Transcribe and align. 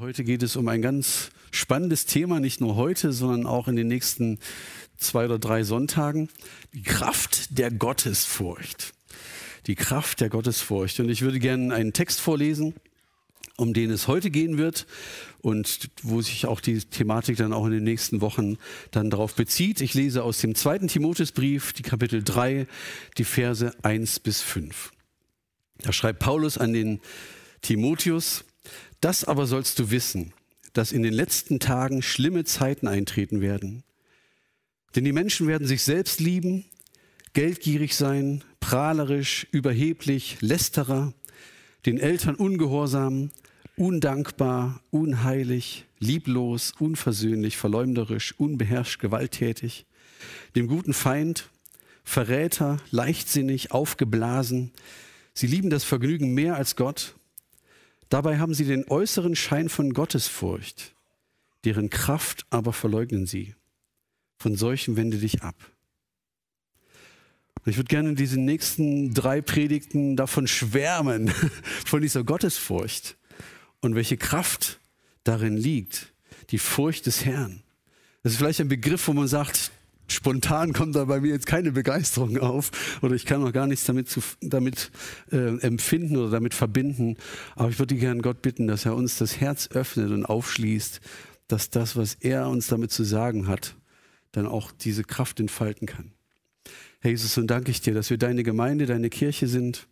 Heute 0.00 0.24
geht 0.24 0.42
es 0.42 0.56
um 0.56 0.66
ein 0.68 0.80
ganz 0.80 1.30
spannendes 1.50 2.06
Thema, 2.06 2.40
nicht 2.40 2.62
nur 2.62 2.74
heute, 2.74 3.12
sondern 3.12 3.44
auch 3.44 3.68
in 3.68 3.76
den 3.76 3.86
nächsten 3.86 4.38
zwei 4.96 5.26
oder 5.26 5.38
drei 5.38 5.62
Sonntagen. 5.62 6.30
Die 6.72 6.80
Kraft 6.80 7.58
der 7.58 7.70
Gottesfurcht. 7.70 8.94
Die 9.66 9.74
Kraft 9.74 10.22
der 10.22 10.30
Gottesfurcht. 10.30 11.00
Und 11.00 11.10
ich 11.10 11.20
würde 11.20 11.38
gerne 11.38 11.74
einen 11.74 11.92
Text 11.92 12.18
vorlesen, 12.18 12.72
um 13.58 13.74
den 13.74 13.90
es 13.90 14.08
heute 14.08 14.30
gehen 14.30 14.56
wird 14.56 14.86
und 15.42 15.90
wo 16.02 16.22
sich 16.22 16.46
auch 16.46 16.62
die 16.62 16.78
Thematik 16.78 17.36
dann 17.36 17.52
auch 17.52 17.66
in 17.66 17.72
den 17.72 17.84
nächsten 17.84 18.22
Wochen 18.22 18.56
dann 18.92 19.10
darauf 19.10 19.34
bezieht. 19.34 19.82
Ich 19.82 19.92
lese 19.92 20.22
aus 20.22 20.38
dem 20.38 20.54
zweiten 20.54 20.88
Timotheusbrief, 20.88 21.74
die 21.74 21.82
Kapitel 21.82 22.24
3, 22.24 22.66
die 23.18 23.24
Verse 23.24 23.70
1 23.82 24.20
bis 24.20 24.40
5. 24.40 24.92
Da 25.82 25.92
schreibt 25.92 26.20
Paulus 26.20 26.56
an 26.56 26.72
den 26.72 27.00
Timotheus, 27.60 28.46
das 29.00 29.24
aber 29.24 29.46
sollst 29.46 29.78
du 29.78 29.90
wissen, 29.90 30.32
dass 30.72 30.92
in 30.92 31.02
den 31.02 31.12
letzten 31.12 31.58
Tagen 31.58 32.02
schlimme 32.02 32.44
Zeiten 32.44 32.86
eintreten 32.86 33.40
werden. 33.40 33.82
Denn 34.94 35.04
die 35.04 35.12
Menschen 35.12 35.46
werden 35.46 35.66
sich 35.66 35.82
selbst 35.82 36.20
lieben, 36.20 36.64
geldgierig 37.32 37.94
sein, 37.96 38.42
prahlerisch, 38.60 39.46
überheblich, 39.52 40.38
lästerer, 40.40 41.12
den 41.86 41.98
Eltern 41.98 42.34
ungehorsam, 42.34 43.30
undankbar, 43.76 44.82
unheilig, 44.90 45.86
lieblos, 45.98 46.74
unversöhnlich, 46.78 47.56
verleumderisch, 47.56 48.34
unbeherrscht, 48.38 49.00
gewalttätig, 49.00 49.86
dem 50.56 50.66
guten 50.66 50.92
Feind, 50.92 51.48
Verräter, 52.02 52.78
leichtsinnig, 52.90 53.70
aufgeblasen. 53.70 54.72
Sie 55.32 55.46
lieben 55.46 55.70
das 55.70 55.84
Vergnügen 55.84 56.34
mehr 56.34 56.56
als 56.56 56.74
Gott 56.74 57.14
Dabei 58.10 58.38
haben 58.38 58.54
sie 58.54 58.64
den 58.64 58.86
äußeren 58.90 59.36
Schein 59.36 59.68
von 59.68 59.94
Gottesfurcht, 59.94 60.94
deren 61.64 61.90
Kraft 61.90 62.44
aber 62.50 62.72
verleugnen 62.72 63.24
sie. 63.24 63.54
Von 64.36 64.56
solchen 64.56 64.96
wende 64.96 65.18
dich 65.18 65.42
ab. 65.42 65.54
ich 67.66 67.76
würde 67.76 67.88
gerne 67.88 68.10
in 68.10 68.16
diesen 68.16 68.44
nächsten 68.44 69.14
drei 69.14 69.40
Predigten 69.40 70.16
davon 70.16 70.48
schwärmen, 70.48 71.28
von 71.86 72.02
dieser 72.02 72.24
Gottesfurcht 72.24 73.16
und 73.80 73.94
welche 73.94 74.16
Kraft 74.16 74.80
darin 75.22 75.56
liegt, 75.56 76.12
die 76.50 76.58
Furcht 76.58 77.06
des 77.06 77.24
Herrn. 77.24 77.62
Das 78.24 78.32
ist 78.32 78.38
vielleicht 78.38 78.60
ein 78.60 78.68
Begriff, 78.68 79.06
wo 79.06 79.12
man 79.12 79.28
sagt, 79.28 79.69
spontan 80.12 80.72
kommt 80.72 80.96
da 80.96 81.04
bei 81.04 81.20
mir 81.20 81.28
jetzt 81.28 81.46
keine 81.46 81.72
Begeisterung 81.72 82.38
auf 82.38 82.70
oder 83.02 83.14
ich 83.14 83.26
kann 83.26 83.40
noch 83.40 83.52
gar 83.52 83.66
nichts 83.66 83.84
damit, 83.84 84.08
zu, 84.08 84.20
damit 84.40 84.90
äh, 85.30 85.58
empfinden 85.60 86.16
oder 86.16 86.30
damit 86.30 86.54
verbinden. 86.54 87.16
Aber 87.56 87.70
ich 87.70 87.78
würde 87.78 87.94
gerne 87.96 88.20
Gott 88.20 88.42
bitten, 88.42 88.66
dass 88.66 88.84
er 88.84 88.94
uns 88.94 89.18
das 89.18 89.40
Herz 89.40 89.68
öffnet 89.72 90.10
und 90.10 90.24
aufschließt, 90.24 91.00
dass 91.48 91.70
das, 91.70 91.96
was 91.96 92.14
er 92.14 92.48
uns 92.48 92.68
damit 92.68 92.92
zu 92.92 93.04
sagen 93.04 93.48
hat, 93.48 93.76
dann 94.32 94.46
auch 94.46 94.72
diese 94.72 95.04
Kraft 95.04 95.40
entfalten 95.40 95.86
kann. 95.86 96.12
Herr 97.00 97.10
Jesus, 97.10 97.36
und 97.38 97.46
danke 97.48 97.70
ich 97.70 97.80
dir, 97.80 97.94
dass 97.94 98.10
wir 98.10 98.18
deine 98.18 98.42
Gemeinde, 98.42 98.86
deine 98.86 99.10
Kirche 99.10 99.48
sind 99.48 99.88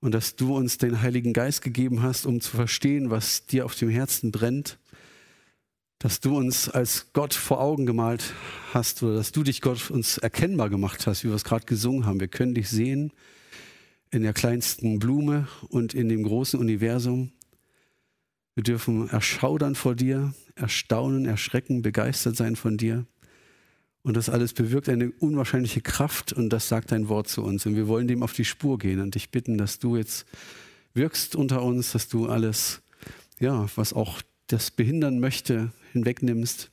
und 0.00 0.14
dass 0.14 0.36
du 0.36 0.56
uns 0.56 0.78
den 0.78 1.02
Heiligen 1.02 1.32
Geist 1.32 1.62
gegeben 1.62 2.02
hast, 2.02 2.24
um 2.24 2.40
zu 2.40 2.56
verstehen, 2.56 3.10
was 3.10 3.46
dir 3.46 3.64
auf 3.64 3.74
dem 3.74 3.90
Herzen 3.90 4.30
brennt 4.30 4.78
dass 6.00 6.18
du 6.20 6.36
uns 6.36 6.70
als 6.70 7.12
Gott 7.12 7.34
vor 7.34 7.60
Augen 7.60 7.84
gemalt 7.84 8.32
hast 8.72 9.02
oder 9.02 9.16
dass 9.16 9.32
du 9.32 9.42
dich 9.42 9.60
Gott 9.60 9.90
uns 9.90 10.16
erkennbar 10.16 10.70
gemacht 10.70 11.06
hast, 11.06 11.24
wie 11.24 11.28
wir 11.28 11.34
es 11.34 11.44
gerade 11.44 11.66
gesungen 11.66 12.06
haben. 12.06 12.20
Wir 12.20 12.28
können 12.28 12.54
dich 12.54 12.70
sehen 12.70 13.12
in 14.10 14.22
der 14.22 14.32
kleinsten 14.32 14.98
Blume 14.98 15.46
und 15.68 15.92
in 15.92 16.08
dem 16.08 16.22
großen 16.22 16.58
Universum. 16.58 17.32
Wir 18.54 18.64
dürfen 18.64 19.10
erschaudern 19.10 19.74
vor 19.74 19.94
dir, 19.94 20.32
erstaunen, 20.54 21.26
erschrecken, 21.26 21.82
begeistert 21.82 22.34
sein 22.34 22.56
von 22.56 22.78
dir. 22.78 23.04
Und 24.02 24.16
das 24.16 24.30
alles 24.30 24.54
bewirkt 24.54 24.88
eine 24.88 25.10
unwahrscheinliche 25.10 25.82
Kraft 25.82 26.32
und 26.32 26.48
das 26.48 26.66
sagt 26.66 26.92
dein 26.92 27.10
Wort 27.10 27.28
zu 27.28 27.44
uns. 27.44 27.66
Und 27.66 27.76
wir 27.76 27.88
wollen 27.88 28.08
dem 28.08 28.22
auf 28.22 28.32
die 28.32 28.46
Spur 28.46 28.78
gehen 28.78 29.00
und 29.00 29.14
dich 29.14 29.30
bitten, 29.30 29.58
dass 29.58 29.78
du 29.78 29.96
jetzt 29.96 30.24
wirkst 30.94 31.36
unter 31.36 31.62
uns, 31.62 31.92
dass 31.92 32.08
du 32.08 32.26
alles, 32.26 32.80
ja, 33.38 33.66
was 33.76 33.92
auch 33.92 34.22
das 34.52 34.70
behindern 34.70 35.20
möchte, 35.20 35.72
hinwegnimmst 35.92 36.70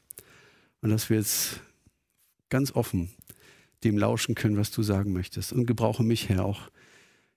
und 0.82 0.90
dass 0.90 1.10
wir 1.10 1.18
jetzt 1.18 1.62
ganz 2.50 2.72
offen 2.72 3.10
dem 3.84 3.98
lauschen 3.98 4.36
können, 4.36 4.58
was 4.58 4.72
du 4.72 4.82
sagen 4.84 5.14
möchtest. 5.14 5.54
Und 5.54 5.66
gebrauche 5.66 6.04
mich, 6.04 6.30
Herr, 6.30 6.46
auch 6.46 6.72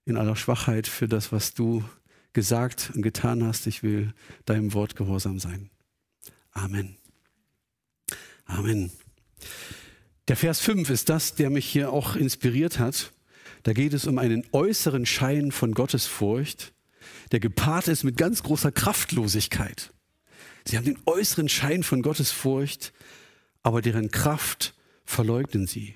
in 0.05 0.17
aller 0.17 0.37
Schwachheit 0.37 0.87
für 0.87 1.09
das, 1.09 1.33
was 1.33 1.55
du 1.55 1.85
gesagt 2.33 2.93
und 2.95 3.03
getan 3.03 3.45
hast. 3.45 3.67
Ich 3.67 3.83
will 3.83 4.15
deinem 4.47 4.73
Wort 4.73 4.97
gehorsam 4.97 5.39
sein. 5.39 5.71
Amen. 6.53 6.97
Amen. 8.47 8.91
Der 10.29 10.37
Vers 10.37 10.61
5 10.61 10.91
ist 10.91 11.09
das, 11.09 11.35
der 11.35 11.51
mich 11.51 11.67
hier 11.67 11.93
auch 11.93 12.17
inspiriert 12.17 12.79
hat. 12.79 13.13
Da 13.63 13.73
geht 13.73 13.93
es 13.93 14.07
um 14.07 14.19
einen 14.19 14.45
äußeren 14.53 15.05
Schein 15.05 15.53
von 15.53 15.73
Gottesfurcht, 15.73 16.73
der 17.33 17.41
gepaart 17.41 17.89
ist 17.89 18.05
mit 18.05 18.17
ganz 18.17 18.43
großer 18.43 18.73
Kraftlosigkeit. 18.73 19.93
Sie 20.65 20.77
haben 20.77 20.85
den 20.85 20.99
äußeren 21.07 21.49
Schein 21.49 21.83
von 21.83 22.03
Gottesfurcht, 22.03 22.93
aber 23.63 23.83
deren 23.83 24.11
Kraft 24.11 24.75
verleugnen 25.05 25.67
sie. 25.67 25.95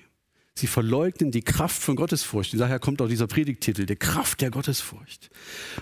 Sie 0.57 0.67
verleugnen 0.67 1.31
die 1.31 1.41
Kraft 1.41 1.81
von 1.81 1.97
Gottesfurcht. 1.97 2.53
Und 2.53 2.59
daher 2.59 2.79
kommt 2.79 3.01
auch 3.01 3.09
dieser 3.09 3.27
Predigtitel, 3.27 3.85
die 3.85 3.97
Kraft 3.97 4.39
der 4.39 4.51
Gottesfurcht. 4.51 5.29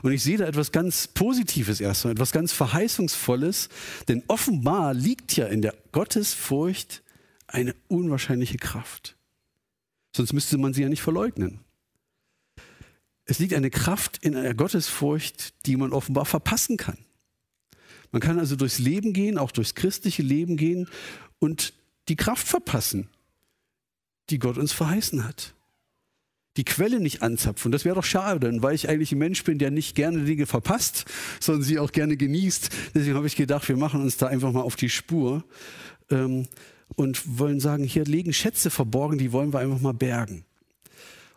Und 0.02 0.12
ich 0.12 0.24
sehe 0.24 0.38
da 0.38 0.48
etwas 0.48 0.72
ganz 0.72 1.08
Positives 1.08 1.80
erstmal, 1.80 2.14
etwas 2.14 2.32
ganz 2.32 2.54
Verheißungsvolles, 2.54 3.70
denn 4.08 4.24
offenbar 4.28 4.96
liegt 4.96 5.36
ja 5.36 5.46
in 5.46 5.62
der 5.62 5.76
Gottesfurcht 5.92 7.04
eine 7.46 7.76
unwahrscheinliche 7.88 8.58
Kraft. 8.58 9.16
Sonst 10.16 10.34
müsste 10.34 10.58
man 10.58 10.74
sie 10.74 10.82
ja 10.82 10.90
nicht 10.90 11.04
verleugnen. 11.04 11.60
Es 13.26 13.38
liegt 13.38 13.54
eine 13.54 13.70
Kraft 13.70 14.18
in 14.24 14.36
einer 14.36 14.56
Gottesfurcht, 14.56 15.66
die 15.68 15.78
man 15.78 15.94
offenbar 15.94 16.26
verpassen 16.26 16.78
kann. 16.78 16.98
Man 18.14 18.22
kann 18.22 18.40
also 18.40 18.56
durchs 18.56 18.78
Leben 18.78 19.12
gehen, 19.12 19.38
auch 19.40 19.52
durchs 19.52 19.74
christliche 19.74 20.22
Leben 20.22 20.56
gehen 20.56 20.88
und 21.40 21.74
die 22.08 22.16
Kraft 22.16 22.48
verpassen, 22.48 23.10
die 24.30 24.38
Gott 24.38 24.58
uns 24.58 24.72
verheißen 24.72 25.26
hat. 25.26 25.56
Die 26.56 26.64
Quelle 26.64 27.00
nicht 27.00 27.24
anzapfen. 27.24 27.72
Das 27.72 27.86
wäre 27.86 27.96
doch 27.96 28.04
schade, 28.04 28.62
weil 28.62 28.76
ich 28.76 28.88
eigentlich 28.88 29.12
ein 29.12 29.18
Mensch 29.18 29.44
bin, 29.44 29.58
der 29.58 29.72
nicht 29.72 29.96
gerne 29.96 30.26
Dinge 30.26 30.46
verpasst, 30.46 31.06
sondern 31.40 31.64
sie 31.64 31.80
auch 31.80 31.92
gerne 31.92 32.16
genießt. 32.16 32.70
Deswegen 32.94 33.16
habe 33.16 33.26
ich 33.26 33.36
gedacht, 33.36 33.68
wir 33.68 33.78
machen 33.78 34.04
uns 34.04 34.18
da 34.18 34.28
einfach 34.28 34.52
mal 34.52 34.62
auf 34.62 34.76
die 34.76 34.90
Spur 34.90 35.44
ähm, 36.12 36.48
und 36.96 37.40
wollen 37.40 37.60
sagen, 37.60 37.84
hier 37.84 38.06
liegen 38.06 38.32
Schätze 38.32 38.70
verborgen, 38.70 39.18
die 39.18 39.32
wollen 39.32 39.52
wir 39.52 39.60
einfach 39.60 39.82
mal 39.82 39.96
bergen. 39.96 40.46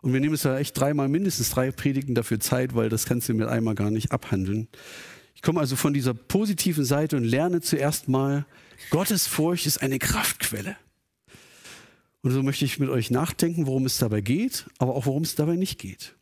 Und 0.02 0.12
wir 0.12 0.20
nehmen 0.20 0.34
es 0.34 0.42
ja 0.42 0.58
echt 0.58 0.78
dreimal, 0.78 1.08
mindestens 1.08 1.48
drei 1.48 1.70
Predigten 1.70 2.14
dafür 2.14 2.38
Zeit, 2.38 2.74
weil 2.74 2.90
das 2.90 3.06
kannst 3.06 3.30
du 3.30 3.34
mit 3.34 3.48
einmal 3.48 3.74
gar 3.74 3.90
nicht 3.90 4.12
abhandeln. 4.12 4.68
Ich 5.36 5.42
komme 5.42 5.60
also 5.60 5.76
von 5.76 5.92
dieser 5.94 6.14
positiven 6.14 6.84
Seite 6.84 7.16
und 7.16 7.24
lerne 7.24 7.60
zuerst 7.60 8.08
mal, 8.08 8.46
Gottes 8.90 9.26
Furcht 9.26 9.66
ist 9.66 9.78
eine 9.78 9.98
Kraftquelle. 9.98 10.76
Und 12.22 12.32
so 12.32 12.42
möchte 12.42 12.64
ich 12.64 12.80
mit 12.80 12.88
euch 12.88 13.10
nachdenken, 13.10 13.66
worum 13.66 13.86
es 13.86 13.98
dabei 13.98 14.22
geht, 14.22 14.66
aber 14.78 14.96
auch 14.96 15.06
worum 15.06 15.22
es 15.22 15.36
dabei 15.36 15.54
nicht 15.54 15.78
geht. 15.78 16.14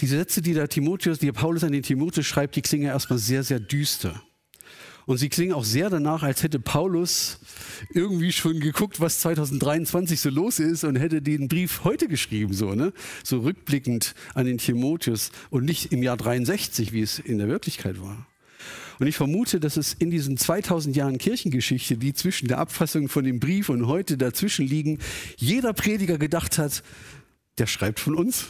Diese 0.00 0.16
Sätze, 0.16 0.42
die 0.42 0.54
der 0.54 0.68
Timotheus, 0.68 1.18
die 1.18 1.30
Paulus 1.30 1.62
an 1.62 1.72
den 1.72 1.82
Timotheus 1.82 2.26
schreibt, 2.26 2.56
die 2.56 2.62
klingen 2.62 2.88
erstmal 2.88 3.18
sehr, 3.18 3.44
sehr 3.44 3.60
düster. 3.60 4.20
Und 5.06 5.18
sie 5.18 5.28
klingen 5.28 5.52
auch 5.52 5.64
sehr 5.64 5.88
danach, 5.88 6.24
als 6.24 6.42
hätte 6.42 6.58
Paulus 6.58 7.38
irgendwie 7.94 8.32
schon 8.32 8.58
geguckt, 8.58 9.00
was 9.00 9.20
2023 9.20 10.20
so 10.20 10.30
los 10.30 10.58
ist 10.58 10.82
und 10.82 10.96
hätte 10.96 11.22
den 11.22 11.46
Brief 11.46 11.84
heute 11.84 12.08
geschrieben, 12.08 12.52
so, 12.52 12.74
ne? 12.74 12.92
So 13.22 13.38
rückblickend 13.38 14.16
an 14.34 14.46
den 14.46 14.58
Timotheus 14.58 15.30
und 15.50 15.64
nicht 15.64 15.92
im 15.92 16.02
Jahr 16.02 16.16
63, 16.16 16.92
wie 16.92 17.02
es 17.02 17.20
in 17.20 17.38
der 17.38 17.46
Wirklichkeit 17.46 18.02
war. 18.02 18.26
Und 18.98 19.06
ich 19.06 19.16
vermute, 19.16 19.60
dass 19.60 19.76
es 19.76 19.94
in 19.94 20.10
diesen 20.10 20.36
2000 20.36 20.96
Jahren 20.96 21.18
Kirchengeschichte, 21.18 21.96
die 21.96 22.12
zwischen 22.12 22.48
der 22.48 22.58
Abfassung 22.58 23.08
von 23.08 23.24
dem 23.24 23.38
Brief 23.38 23.68
und 23.68 23.86
heute 23.86 24.16
dazwischen 24.16 24.66
liegen, 24.66 24.98
jeder 25.36 25.72
Prediger 25.72 26.18
gedacht 26.18 26.58
hat, 26.58 26.82
der 27.58 27.68
schreibt 27.68 28.00
von 28.00 28.16
uns, 28.16 28.46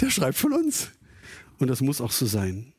der 0.00 0.10
schreibt 0.10 0.38
von 0.38 0.54
uns. 0.54 0.88
Und 1.58 1.68
das 1.68 1.82
muss 1.82 2.00
auch 2.00 2.12
so 2.12 2.24
sein. 2.24 2.71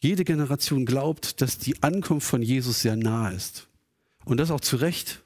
Jede 0.00 0.24
Generation 0.24 0.84
glaubt, 0.84 1.40
dass 1.40 1.58
die 1.58 1.82
Ankunft 1.82 2.26
von 2.26 2.42
Jesus 2.42 2.82
sehr 2.82 2.96
nah 2.96 3.30
ist. 3.30 3.68
Und 4.24 4.38
das 4.38 4.50
auch 4.50 4.60
zu 4.60 4.76
Recht, 4.76 5.22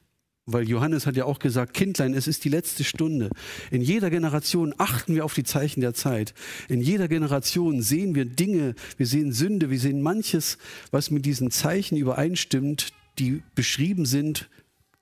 weil 0.47 0.69
Johannes 0.69 1.07
hat 1.07 1.17
ja 1.17 1.25
auch 1.25 1.39
gesagt, 1.39 1.75
Kindlein, 1.75 2.15
es 2.15 2.27
ist 2.27 2.45
die 2.45 2.49
letzte 2.49 2.85
Stunde. 2.85 3.31
In 3.71 3.83
jeder 3.83 4.11
Generation 4.11 4.75
achten 4.79 5.15
wir 5.15 5.25
auf 5.25 5.35
die 5.35 5.45
Zeichen 5.45 5.81
der 5.81 5.95
Zeit. 5.95 6.35
In 6.69 6.81
jeder 6.81 7.09
Generation 7.09 7.83
sehen 7.83 8.15
wir 8.15 8.25
Dinge, 8.25 8.75
wir 8.97 9.07
sehen 9.07 9.33
Sünde, 9.33 9.71
wir 9.71 9.79
sehen 9.79 10.03
manches, 10.03 10.59
was 10.91 11.11
mit 11.11 11.27
diesen 11.27 11.51
Zeichen 11.51 11.97
übereinstimmt, 11.97 12.93
die 13.19 13.43
beschrieben 13.55 14.07
sind, 14.07 14.49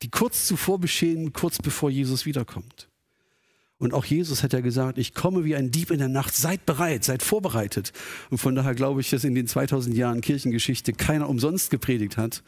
die 0.02 0.10
kurz 0.10 0.46
zuvor 0.46 0.80
geschehen, 0.80 1.32
kurz 1.32 1.58
bevor 1.58 1.90
Jesus 1.90 2.26
wiederkommt. 2.26 2.87
Und 3.78 3.94
auch 3.94 4.04
Jesus 4.04 4.42
hat 4.42 4.52
ja 4.52 4.60
gesagt, 4.60 4.98
ich 4.98 5.14
komme 5.14 5.44
wie 5.44 5.54
ein 5.54 5.70
Dieb 5.70 5.92
in 5.92 5.98
der 5.98 6.08
Nacht, 6.08 6.34
seid 6.34 6.66
bereit, 6.66 7.04
seid 7.04 7.22
vorbereitet. 7.22 7.92
Und 8.28 8.38
von 8.38 8.56
daher 8.56 8.74
glaube 8.74 9.00
ich, 9.00 9.10
dass 9.10 9.22
in 9.22 9.36
den 9.36 9.46
2000 9.46 9.96
Jahren 9.96 10.20
Kirchengeschichte 10.20 10.92
keiner 10.92 11.28
umsonst 11.28 11.70
gepredigt 11.70 12.16
hat, 12.16 12.42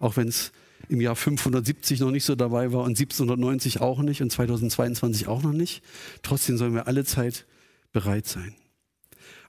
auch 0.00 0.16
wenn 0.16 0.26
es 0.26 0.52
im 0.88 1.00
Jahr 1.00 1.14
570 1.14 2.00
noch 2.00 2.10
nicht 2.10 2.24
so 2.24 2.34
dabei 2.34 2.72
war 2.72 2.82
und 2.82 2.98
1790 2.98 3.80
auch 3.80 4.00
nicht 4.00 4.22
und 4.22 4.30
2022 4.30 5.28
auch 5.28 5.42
noch 5.42 5.52
nicht. 5.52 5.82
Trotzdem 6.22 6.56
sollen 6.56 6.74
wir 6.74 6.88
alle 6.88 7.04
Zeit 7.04 7.46
bereit 7.92 8.26
sein. 8.26 8.54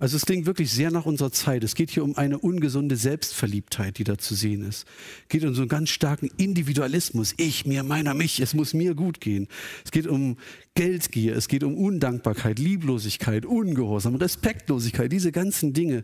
Also 0.04 0.18
es 0.18 0.26
klingt 0.26 0.46
wirklich 0.46 0.70
sehr 0.70 0.92
nach 0.92 1.06
unserer 1.06 1.32
Zeit. 1.32 1.64
Es 1.64 1.76
geht 1.76 1.90
hier 1.90 2.04
um 2.04 2.18
eine 2.18 2.38
ungesunde 2.38 2.98
Selbstverliebtheit, 2.98 3.98
die 3.98 4.04
da 4.04 4.18
zu 4.18 4.36
sehen 4.36 4.68
ist. 4.68 4.86
Es 5.22 5.30
geht 5.30 5.46
um 5.46 5.56
so 5.56 5.62
einen 5.62 5.70
ganz 5.70 5.92
starken 5.92 6.30
Individualismus. 6.36 7.34
Ich, 7.38 7.66
mir, 7.66 7.84
meiner, 7.84 8.14
mich. 8.14 8.42
Es 8.42 8.54
muss 8.54 8.74
mir 8.74 8.96
gut 8.96 9.22
gehen. 9.22 9.48
Es 9.86 9.92
geht 9.92 10.06
um 10.06 10.36
Geldgier. 10.76 11.38
Es 11.38 11.48
geht 11.48 11.64
um 11.64 11.78
Undankbarkeit, 11.78 12.60
Lieblosigkeit, 12.60 13.46
Ungehorsam, 13.46 14.16
Respektlosigkeit. 14.16 15.10
Diese 15.10 15.32
ganzen 15.32 15.72
Dinge. 15.72 16.04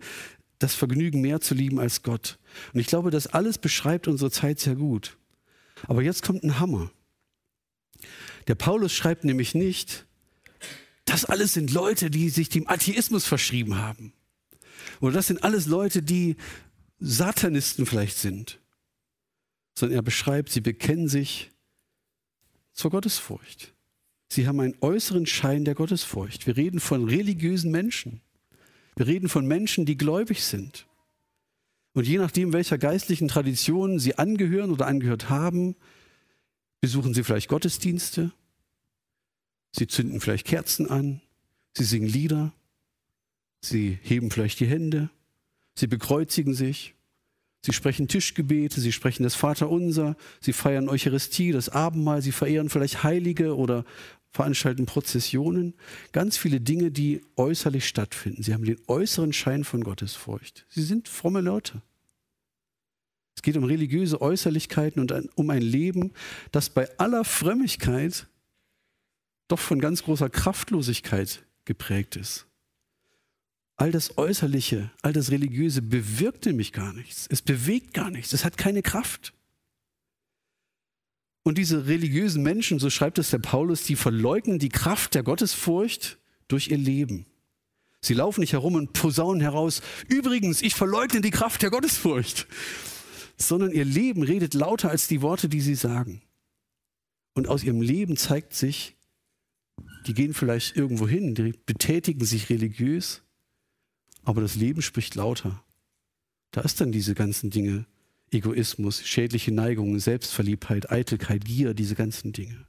Das 0.59 0.75
Vergnügen 0.75 1.19
mehr 1.19 1.41
zu 1.41 1.53
lieben 1.53 1.77
als 1.77 2.01
Gott. 2.01 2.39
Und 2.73 2.79
ich 2.79 2.87
glaube, 2.87 3.11
das 3.11 3.27
alles 3.27 3.57
beschreibt 3.57 4.07
unsere 4.07 4.31
Zeit 4.31 4.61
sehr 4.61 4.75
gut. 4.75 5.17
Aber 5.87 6.01
jetzt 6.01 6.23
kommt 6.23 6.45
ein 6.45 6.57
Hammer. 6.61 6.89
Der 8.47 8.55
Paulus 8.55 8.93
schreibt 8.93 9.25
nämlich 9.25 9.55
nicht, 9.55 10.05
das 11.09 11.25
alles 11.25 11.53
sind 11.53 11.71
Leute, 11.71 12.09
die 12.09 12.29
sich 12.29 12.50
dem 12.50 12.69
Atheismus 12.69 13.25
verschrieben 13.25 13.77
haben. 13.77 14.13
Oder 15.01 15.13
das 15.13 15.27
sind 15.27 15.44
alles 15.44 15.65
Leute, 15.65 16.03
die 16.03 16.35
Satanisten 17.00 17.85
vielleicht 17.85 18.17
sind. 18.17 18.59
Sondern 19.77 19.97
er 19.97 20.01
beschreibt, 20.01 20.50
sie 20.50 20.61
bekennen 20.61 21.07
sich 21.07 21.51
zur 22.73 22.91
Gottesfurcht. 22.91 23.73
Sie 24.27 24.47
haben 24.47 24.59
einen 24.59 24.75
äußeren 24.81 25.25
Schein 25.25 25.65
der 25.65 25.75
Gottesfurcht. 25.75 26.45
Wir 26.45 26.56
reden 26.56 26.79
von 26.79 27.07
religiösen 27.07 27.71
Menschen. 27.71 28.21
Wir 28.95 29.07
reden 29.07 29.29
von 29.29 29.45
Menschen, 29.45 29.85
die 29.85 29.97
gläubig 29.97 30.44
sind. 30.44 30.85
Und 31.94 32.06
je 32.07 32.17
nachdem, 32.17 32.53
welcher 32.53 32.77
geistlichen 32.77 33.27
Tradition 33.27 33.97
sie 34.00 34.17
angehören 34.17 34.71
oder 34.71 34.85
angehört 34.85 35.29
haben, 35.29 35.75
besuchen 36.81 37.13
sie 37.13 37.23
vielleicht 37.23 37.50
Gottesdienste, 37.50 38.31
Sie 39.71 39.88
zünden 39.88 40.19
vielleicht 40.19 40.48
Kerzen 40.48 40.89
an, 40.89 41.21
sie 41.77 41.83
singen 41.83 42.07
Lieder, 42.07 42.54
sie 43.62 44.00
heben 44.01 44.31
vielleicht 44.31 44.60
die 44.60 44.68
Hände, 44.68 45.10
sie 45.75 45.88
bekreuzigen 45.88 46.54
sich, 46.54 46.95
sie 47.62 47.74
sprechen 47.74 48.07
Tischgebete, 48.07 48.81
sie 48.81 48.92
sprechen 48.92 49.24
das 49.24 49.36
Vaterunser, 49.36 50.16
sie 50.42 50.54
feiern 50.54 50.89
Eucharistie, 50.89 51.51
das 51.51 51.69
Abendmahl, 51.69 52.21
sie 52.21 52.31
verehren 52.31 52.69
vielleicht 52.69 53.04
Heilige 53.04 53.56
oder 53.56 53.86
veranstalten 54.31 54.86
Prozessionen. 54.86 55.74
Ganz 56.12 56.38
viele 56.38 56.62
Dinge, 56.62 56.92
die 56.92 57.21
äußerlich 57.36 57.88
stattfinden. 57.88 58.44
Sie 58.44 58.54
haben 58.54 58.66
den 58.66 58.80
äußeren 58.88 59.33
Schein 59.33 59.63
von 59.63 59.83
Gottesfurcht. 59.83 60.66
Sie 60.69 60.83
sind 60.83 61.07
fromme 61.07 61.42
Leute. 61.42 61.81
Es 63.36 63.42
geht 63.42 63.57
um 63.57 63.63
religiöse 63.63 64.21
Äußerlichkeiten 64.21 65.01
und 65.01 65.13
um 65.36 65.50
ein 65.50 65.62
Leben, 65.62 66.12
das 66.51 66.69
bei 66.69 66.89
aller 67.00 67.24
Frömmigkeit 67.24 68.27
doch 69.49 69.59
von 69.59 69.79
ganz 69.79 70.03
großer 70.03 70.29
Kraftlosigkeit 70.29 71.43
geprägt 71.65 72.15
ist. 72.15 72.47
All 73.75 73.91
das 73.91 74.17
Äußerliche, 74.17 74.91
all 75.01 75.13
das 75.13 75.31
Religiöse 75.31 75.81
bewirkt 75.81 76.45
nämlich 76.45 76.73
gar 76.73 76.93
nichts. 76.93 77.27
Es 77.29 77.41
bewegt 77.41 77.93
gar 77.93 78.11
nichts. 78.11 78.33
Es 78.33 78.45
hat 78.45 78.57
keine 78.57 78.81
Kraft. 78.81 79.33
Und 81.43 81.57
diese 81.57 81.87
religiösen 81.87 82.43
Menschen, 82.43 82.79
so 82.79 82.89
schreibt 82.89 83.17
es 83.17 83.29
der 83.29 83.39
Paulus, 83.39 83.83
die 83.83 83.95
verleugnen 83.95 84.59
die 84.59 84.69
Kraft 84.69 85.15
der 85.15 85.23
Gottesfurcht 85.23 86.19
durch 86.47 86.67
ihr 86.67 86.77
Leben. 86.77 87.25
Sie 88.01 88.13
laufen 88.13 88.41
nicht 88.41 88.53
herum 88.53 88.75
und 88.75 88.93
posaunen 88.93 89.41
heraus, 89.41 89.81
übrigens, 90.07 90.61
ich 90.61 90.75
verleugne 90.75 91.21
die 91.21 91.31
Kraft 91.31 91.61
der 91.61 91.69
Gottesfurcht, 91.69 92.47
sondern 93.37 93.71
ihr 93.71 93.85
Leben 93.85 94.23
redet 94.23 94.53
lauter 94.53 94.89
als 94.89 95.07
die 95.07 95.21
Worte, 95.21 95.49
die 95.49 95.61
sie 95.61 95.75
sagen. 95.75 96.21
Und 97.33 97.47
aus 97.47 97.63
ihrem 97.63 97.81
Leben 97.81 98.17
zeigt 98.17 98.53
sich, 98.53 98.95
die 100.09 100.15
gehen 100.15 100.33
vielleicht 100.33 100.75
irgendwo 100.75 101.07
hin, 101.07 101.35
die 101.35 101.53
betätigen 101.67 102.25
sich 102.25 102.50
religiös, 102.50 103.21
aber 104.23 104.41
das 104.41 104.56
Leben 104.56 104.81
spricht 104.81 105.13
lauter. 105.13 105.63
Da 106.50 106.61
ist 106.61 106.81
dann 106.81 106.91
diese 106.91 107.13
ganzen 107.13 107.51
Dinge, 107.51 107.85
Egoismus, 108.31 109.06
schädliche 109.06 109.51
Neigungen, 109.51 110.00
Selbstverliebtheit, 110.00 110.91
Eitelkeit, 110.91 111.45
Gier, 111.45 111.75
diese 111.75 111.94
ganzen 111.94 112.33
Dinge. 112.33 112.65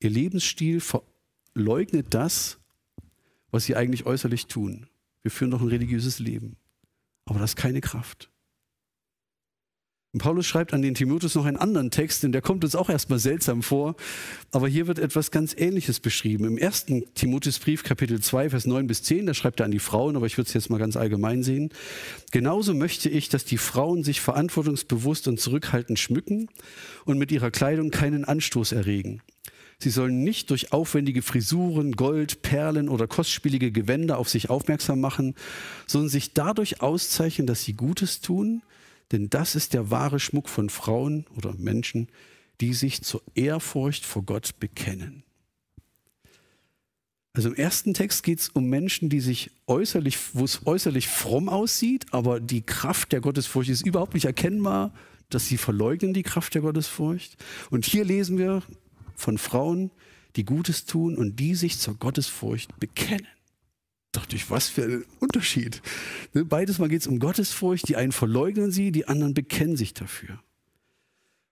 Ihr 0.00 0.08
Lebensstil 0.08 0.80
verleugnet 0.80 2.06
das, 2.08 2.58
was 3.50 3.66
sie 3.66 3.76
eigentlich 3.76 4.06
äußerlich 4.06 4.46
tun. 4.46 4.86
Wir 5.20 5.30
führen 5.30 5.50
doch 5.50 5.60
ein 5.60 5.68
religiöses 5.68 6.20
Leben, 6.20 6.56
aber 7.26 7.38
das 7.38 7.50
ist 7.50 7.56
keine 7.56 7.82
Kraft. 7.82 8.30
Und 10.16 10.22
Paulus 10.22 10.46
schreibt 10.46 10.72
an 10.72 10.80
den 10.80 10.94
Timotheus 10.94 11.34
noch 11.34 11.44
einen 11.44 11.58
anderen 11.58 11.90
Text, 11.90 12.22
denn 12.22 12.32
der 12.32 12.40
kommt 12.40 12.64
uns 12.64 12.74
auch 12.74 12.88
erstmal 12.88 13.18
seltsam 13.18 13.62
vor. 13.62 13.96
Aber 14.50 14.66
hier 14.66 14.86
wird 14.86 14.98
etwas 14.98 15.30
ganz 15.30 15.54
Ähnliches 15.54 16.00
beschrieben. 16.00 16.46
Im 16.46 16.56
ersten 16.56 17.04
Timotheusbrief, 17.12 17.82
Kapitel 17.84 18.18
2, 18.18 18.48
Vers 18.48 18.64
9 18.64 18.86
bis 18.86 19.02
10, 19.02 19.26
da 19.26 19.34
schreibt 19.34 19.60
er 19.60 19.66
an 19.66 19.72
die 19.72 19.78
Frauen, 19.78 20.16
aber 20.16 20.24
ich 20.24 20.38
würde 20.38 20.48
es 20.48 20.54
jetzt 20.54 20.70
mal 20.70 20.78
ganz 20.78 20.96
allgemein 20.96 21.42
sehen. 21.42 21.68
Genauso 22.32 22.72
möchte 22.72 23.10
ich, 23.10 23.28
dass 23.28 23.44
die 23.44 23.58
Frauen 23.58 24.04
sich 24.04 24.22
verantwortungsbewusst 24.22 25.28
und 25.28 25.38
zurückhaltend 25.38 25.98
schmücken 25.98 26.48
und 27.04 27.18
mit 27.18 27.30
ihrer 27.30 27.50
Kleidung 27.50 27.90
keinen 27.90 28.24
Anstoß 28.24 28.72
erregen. 28.72 29.20
Sie 29.78 29.90
sollen 29.90 30.24
nicht 30.24 30.48
durch 30.48 30.72
aufwendige 30.72 31.20
Frisuren, 31.20 31.92
Gold, 31.92 32.40
Perlen 32.40 32.88
oder 32.88 33.06
kostspielige 33.06 33.70
Gewänder 33.70 34.16
auf 34.16 34.30
sich 34.30 34.48
aufmerksam 34.48 34.98
machen, 34.98 35.34
sondern 35.86 36.08
sich 36.08 36.32
dadurch 36.32 36.80
auszeichnen, 36.80 37.46
dass 37.46 37.64
sie 37.64 37.74
Gutes 37.74 38.22
tun, 38.22 38.62
denn 39.12 39.30
das 39.30 39.54
ist 39.54 39.74
der 39.74 39.90
wahre 39.90 40.18
Schmuck 40.18 40.48
von 40.48 40.68
Frauen 40.70 41.26
oder 41.36 41.54
Menschen, 41.54 42.08
die 42.60 42.74
sich 42.74 43.02
zur 43.02 43.22
Ehrfurcht 43.34 44.04
vor 44.04 44.22
Gott 44.22 44.58
bekennen. 44.58 45.22
Also 47.32 47.50
im 47.50 47.54
ersten 47.54 47.92
Text 47.92 48.22
geht 48.22 48.40
es 48.40 48.48
um 48.48 48.64
Menschen, 48.70 49.10
die 49.10 49.20
sich 49.20 49.50
äußerlich, 49.66 50.16
wo 50.32 50.44
es 50.44 50.66
äußerlich 50.66 51.06
fromm 51.06 51.50
aussieht, 51.50 52.06
aber 52.12 52.40
die 52.40 52.62
Kraft 52.62 53.12
der 53.12 53.20
Gottesfurcht 53.20 53.68
ist 53.68 53.86
überhaupt 53.86 54.14
nicht 54.14 54.24
erkennbar, 54.24 54.94
dass 55.28 55.46
sie 55.46 55.58
verleugnen 55.58 56.14
die 56.14 56.22
Kraft 56.22 56.54
der 56.54 56.62
Gottesfurcht. 56.62 57.36
Und 57.70 57.84
hier 57.84 58.04
lesen 58.04 58.38
wir 58.38 58.62
von 59.16 59.36
Frauen, 59.36 59.90
die 60.36 60.44
Gutes 60.44 60.86
tun 60.86 61.16
und 61.16 61.36
die 61.36 61.54
sich 61.54 61.78
zur 61.78 61.94
Gottesfurcht 61.94 62.78
bekennen 62.80 63.26
dachte 64.16 64.36
ich, 64.36 64.50
was 64.50 64.68
für 64.68 64.84
ein 64.84 65.04
Unterschied. 65.20 65.82
Ne, 66.32 66.44
beides 66.44 66.78
Mal 66.78 66.88
geht 66.88 67.02
es 67.02 67.06
um 67.06 67.18
Gottesfurcht. 67.18 67.88
Die 67.88 67.96
einen 67.96 68.12
verleugnen 68.12 68.70
sie, 68.70 68.92
die 68.92 69.08
anderen 69.08 69.34
bekennen 69.34 69.76
sich 69.76 69.94
dafür. 69.94 70.40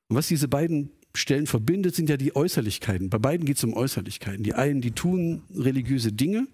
Und 0.08 0.16
was 0.16 0.28
diese 0.28 0.48
beiden 0.48 0.90
Stellen 1.14 1.46
verbindet, 1.46 1.94
sind 1.94 2.08
ja 2.08 2.16
die 2.16 2.34
Äußerlichkeiten. 2.34 3.10
Bei 3.10 3.18
beiden 3.18 3.46
geht 3.46 3.58
es 3.58 3.64
um 3.64 3.74
Äußerlichkeiten. 3.74 4.42
Die 4.42 4.54
einen, 4.54 4.80
die 4.80 4.92
tun 4.92 5.42
religiöse 5.54 6.12
Dinge. 6.12 6.46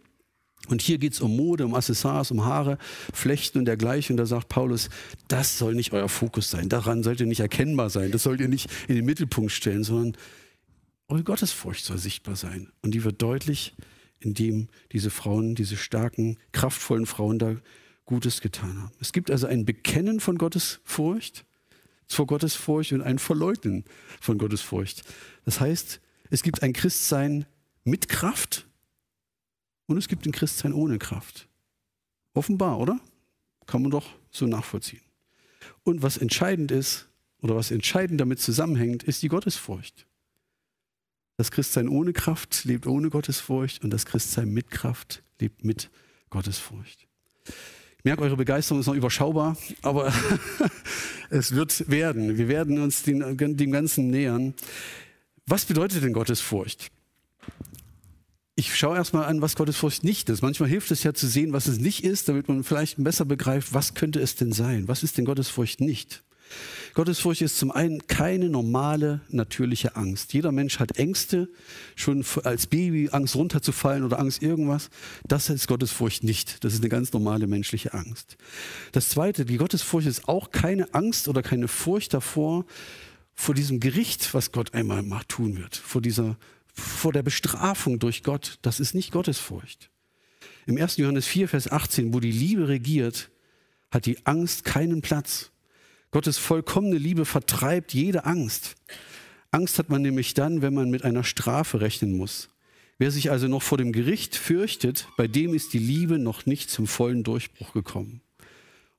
Und 0.68 0.82
hier 0.82 0.98
geht 0.98 1.14
es 1.14 1.20
um 1.20 1.36
Mode, 1.36 1.64
um 1.64 1.74
Accessoires, 1.74 2.30
um 2.30 2.44
Haare, 2.44 2.76
Flechten 3.14 3.58
und 3.58 3.64
dergleichen. 3.64 4.14
Und 4.14 4.18
da 4.18 4.26
sagt 4.26 4.48
Paulus, 4.48 4.90
das 5.28 5.58
soll 5.58 5.74
nicht 5.74 5.92
euer 5.92 6.08
Fokus 6.08 6.50
sein. 6.50 6.68
Daran 6.68 7.02
sollt 7.02 7.20
ihr 7.20 7.26
nicht 7.26 7.40
erkennbar 7.40 7.88
sein. 7.88 8.10
Das 8.10 8.24
sollt 8.24 8.40
ihr 8.40 8.48
nicht 8.48 8.68
in 8.86 8.96
den 8.96 9.06
Mittelpunkt 9.06 9.52
stellen, 9.52 9.84
sondern 9.84 10.16
eure 11.08 11.24
Gottesfurcht 11.24 11.84
soll 11.84 11.98
sichtbar 11.98 12.36
sein. 12.36 12.70
Und 12.82 12.92
die 12.92 13.02
wird 13.02 13.22
deutlich, 13.22 13.74
in 14.20 14.34
dem 14.34 14.68
diese 14.92 15.10
Frauen, 15.10 15.54
diese 15.54 15.76
starken, 15.76 16.38
kraftvollen 16.52 17.06
Frauen 17.06 17.38
da 17.38 17.56
Gutes 18.04 18.40
getan 18.40 18.82
haben. 18.82 18.92
Es 19.00 19.12
gibt 19.12 19.30
also 19.30 19.46
ein 19.46 19.64
Bekennen 19.64 20.20
von 20.20 20.36
Gottesfurcht 20.38 21.44
zur 22.06 22.26
Gottesfurcht 22.26 22.92
und 22.92 23.02
ein 23.02 23.18
Verleugnen 23.18 23.84
von 24.20 24.36
Gottesfurcht. 24.36 25.04
Das 25.44 25.60
heißt, 25.60 26.00
es 26.28 26.42
gibt 26.42 26.62
ein 26.62 26.72
Christsein 26.72 27.46
mit 27.84 28.08
Kraft 28.08 28.66
und 29.86 29.96
es 29.96 30.08
gibt 30.08 30.26
ein 30.26 30.32
Christsein 30.32 30.72
ohne 30.72 30.98
Kraft. 30.98 31.48
Offenbar, 32.34 32.78
oder? 32.78 33.00
Kann 33.66 33.82
man 33.82 33.90
doch 33.90 34.08
so 34.30 34.46
nachvollziehen. 34.46 35.02
Und 35.84 36.02
was 36.02 36.16
entscheidend 36.16 36.72
ist, 36.72 37.08
oder 37.42 37.56
was 37.56 37.70
entscheidend 37.70 38.20
damit 38.20 38.40
zusammenhängt, 38.40 39.02
ist 39.02 39.22
die 39.22 39.28
Gottesfurcht. 39.28 40.06
Das 41.40 41.50
Christsein 41.50 41.88
ohne 41.88 42.12
Kraft 42.12 42.66
lebt 42.66 42.86
ohne 42.86 43.08
Gottesfurcht 43.08 43.82
und 43.82 43.88
das 43.88 44.04
Christsein 44.04 44.50
mit 44.50 44.70
Kraft 44.70 45.22
lebt 45.40 45.64
mit 45.64 45.88
Gottesfurcht. 46.28 47.08
Ich 47.96 48.04
merke, 48.04 48.20
eure 48.20 48.36
Begeisterung 48.36 48.80
ist 48.80 48.86
noch 48.88 48.94
überschaubar, 48.94 49.56
aber 49.80 50.12
es 51.30 51.54
wird 51.54 51.90
werden. 51.90 52.36
Wir 52.36 52.48
werden 52.48 52.78
uns 52.78 53.04
dem 53.04 53.72
Ganzen 53.72 54.10
nähern. 54.10 54.52
Was 55.46 55.64
bedeutet 55.64 56.04
denn 56.04 56.12
Gottesfurcht? 56.12 56.90
Ich 58.54 58.76
schaue 58.76 58.98
erstmal 58.98 59.24
an, 59.24 59.40
was 59.40 59.56
Gottesfurcht 59.56 60.04
nicht 60.04 60.28
ist. 60.28 60.42
Manchmal 60.42 60.68
hilft 60.68 60.90
es 60.90 61.04
ja 61.04 61.14
zu 61.14 61.26
sehen, 61.26 61.54
was 61.54 61.68
es 61.68 61.78
nicht 61.78 62.04
ist, 62.04 62.28
damit 62.28 62.48
man 62.48 62.64
vielleicht 62.64 63.02
besser 63.02 63.24
begreift, 63.24 63.72
was 63.72 63.94
könnte 63.94 64.20
es 64.20 64.34
denn 64.34 64.52
sein? 64.52 64.88
Was 64.88 65.02
ist 65.02 65.16
denn 65.16 65.24
Gottesfurcht 65.24 65.80
nicht? 65.80 66.22
Gottesfurcht 66.94 67.42
ist 67.42 67.58
zum 67.58 67.70
einen 67.70 68.06
keine 68.06 68.48
normale, 68.48 69.20
natürliche 69.28 69.96
Angst. 69.96 70.32
Jeder 70.32 70.52
Mensch 70.52 70.78
hat 70.78 70.96
Ängste, 70.96 71.48
schon 71.96 72.24
als 72.44 72.66
Baby 72.66 73.08
Angst 73.12 73.36
runterzufallen 73.36 74.04
oder 74.04 74.18
Angst 74.18 74.42
irgendwas. 74.42 74.90
Das 75.26 75.50
ist 75.50 75.68
Gottesfurcht 75.68 76.24
nicht. 76.24 76.64
Das 76.64 76.74
ist 76.74 76.80
eine 76.80 76.88
ganz 76.88 77.12
normale 77.12 77.46
menschliche 77.46 77.94
Angst. 77.94 78.36
Das 78.92 79.08
zweite, 79.08 79.44
die 79.44 79.56
Gottesfurcht 79.56 80.06
ist 80.06 80.28
auch 80.28 80.50
keine 80.50 80.92
Angst 80.94 81.28
oder 81.28 81.42
keine 81.42 81.68
Furcht 81.68 82.14
davor, 82.14 82.64
vor 83.34 83.54
diesem 83.54 83.80
Gericht, 83.80 84.34
was 84.34 84.52
Gott 84.52 84.74
einmal 84.74 85.02
mal 85.02 85.22
tun 85.26 85.56
wird, 85.56 85.76
vor 85.76 86.02
dieser, 86.02 86.36
vor 86.74 87.12
der 87.12 87.22
Bestrafung 87.22 87.98
durch 87.98 88.22
Gott. 88.22 88.58
Das 88.62 88.80
ist 88.80 88.94
nicht 88.94 89.12
Gottesfurcht. 89.12 89.90
Im 90.66 90.76
1. 90.76 90.98
Johannes 90.98 91.26
4, 91.26 91.48
Vers 91.48 91.70
18, 91.72 92.12
wo 92.12 92.20
die 92.20 92.30
Liebe 92.30 92.68
regiert, 92.68 93.30
hat 93.90 94.06
die 94.06 94.24
Angst 94.26 94.64
keinen 94.64 95.02
Platz. 95.02 95.50
Gottes 96.10 96.38
vollkommene 96.38 96.98
Liebe 96.98 97.24
vertreibt 97.24 97.94
jede 97.94 98.24
Angst. 98.24 98.74
Angst 99.52 99.78
hat 99.78 99.88
man 99.88 100.02
nämlich 100.02 100.34
dann, 100.34 100.62
wenn 100.62 100.74
man 100.74 100.90
mit 100.90 101.04
einer 101.04 101.24
Strafe 101.24 101.80
rechnen 101.80 102.16
muss. 102.16 102.50
Wer 102.98 103.10
sich 103.10 103.30
also 103.30 103.48
noch 103.48 103.62
vor 103.62 103.78
dem 103.78 103.92
Gericht 103.92 104.36
fürchtet, 104.36 105.08
bei 105.16 105.26
dem 105.26 105.54
ist 105.54 105.72
die 105.72 105.78
Liebe 105.78 106.18
noch 106.18 106.46
nicht 106.46 106.70
zum 106.70 106.86
vollen 106.86 107.22
Durchbruch 107.22 107.72
gekommen. 107.72 108.20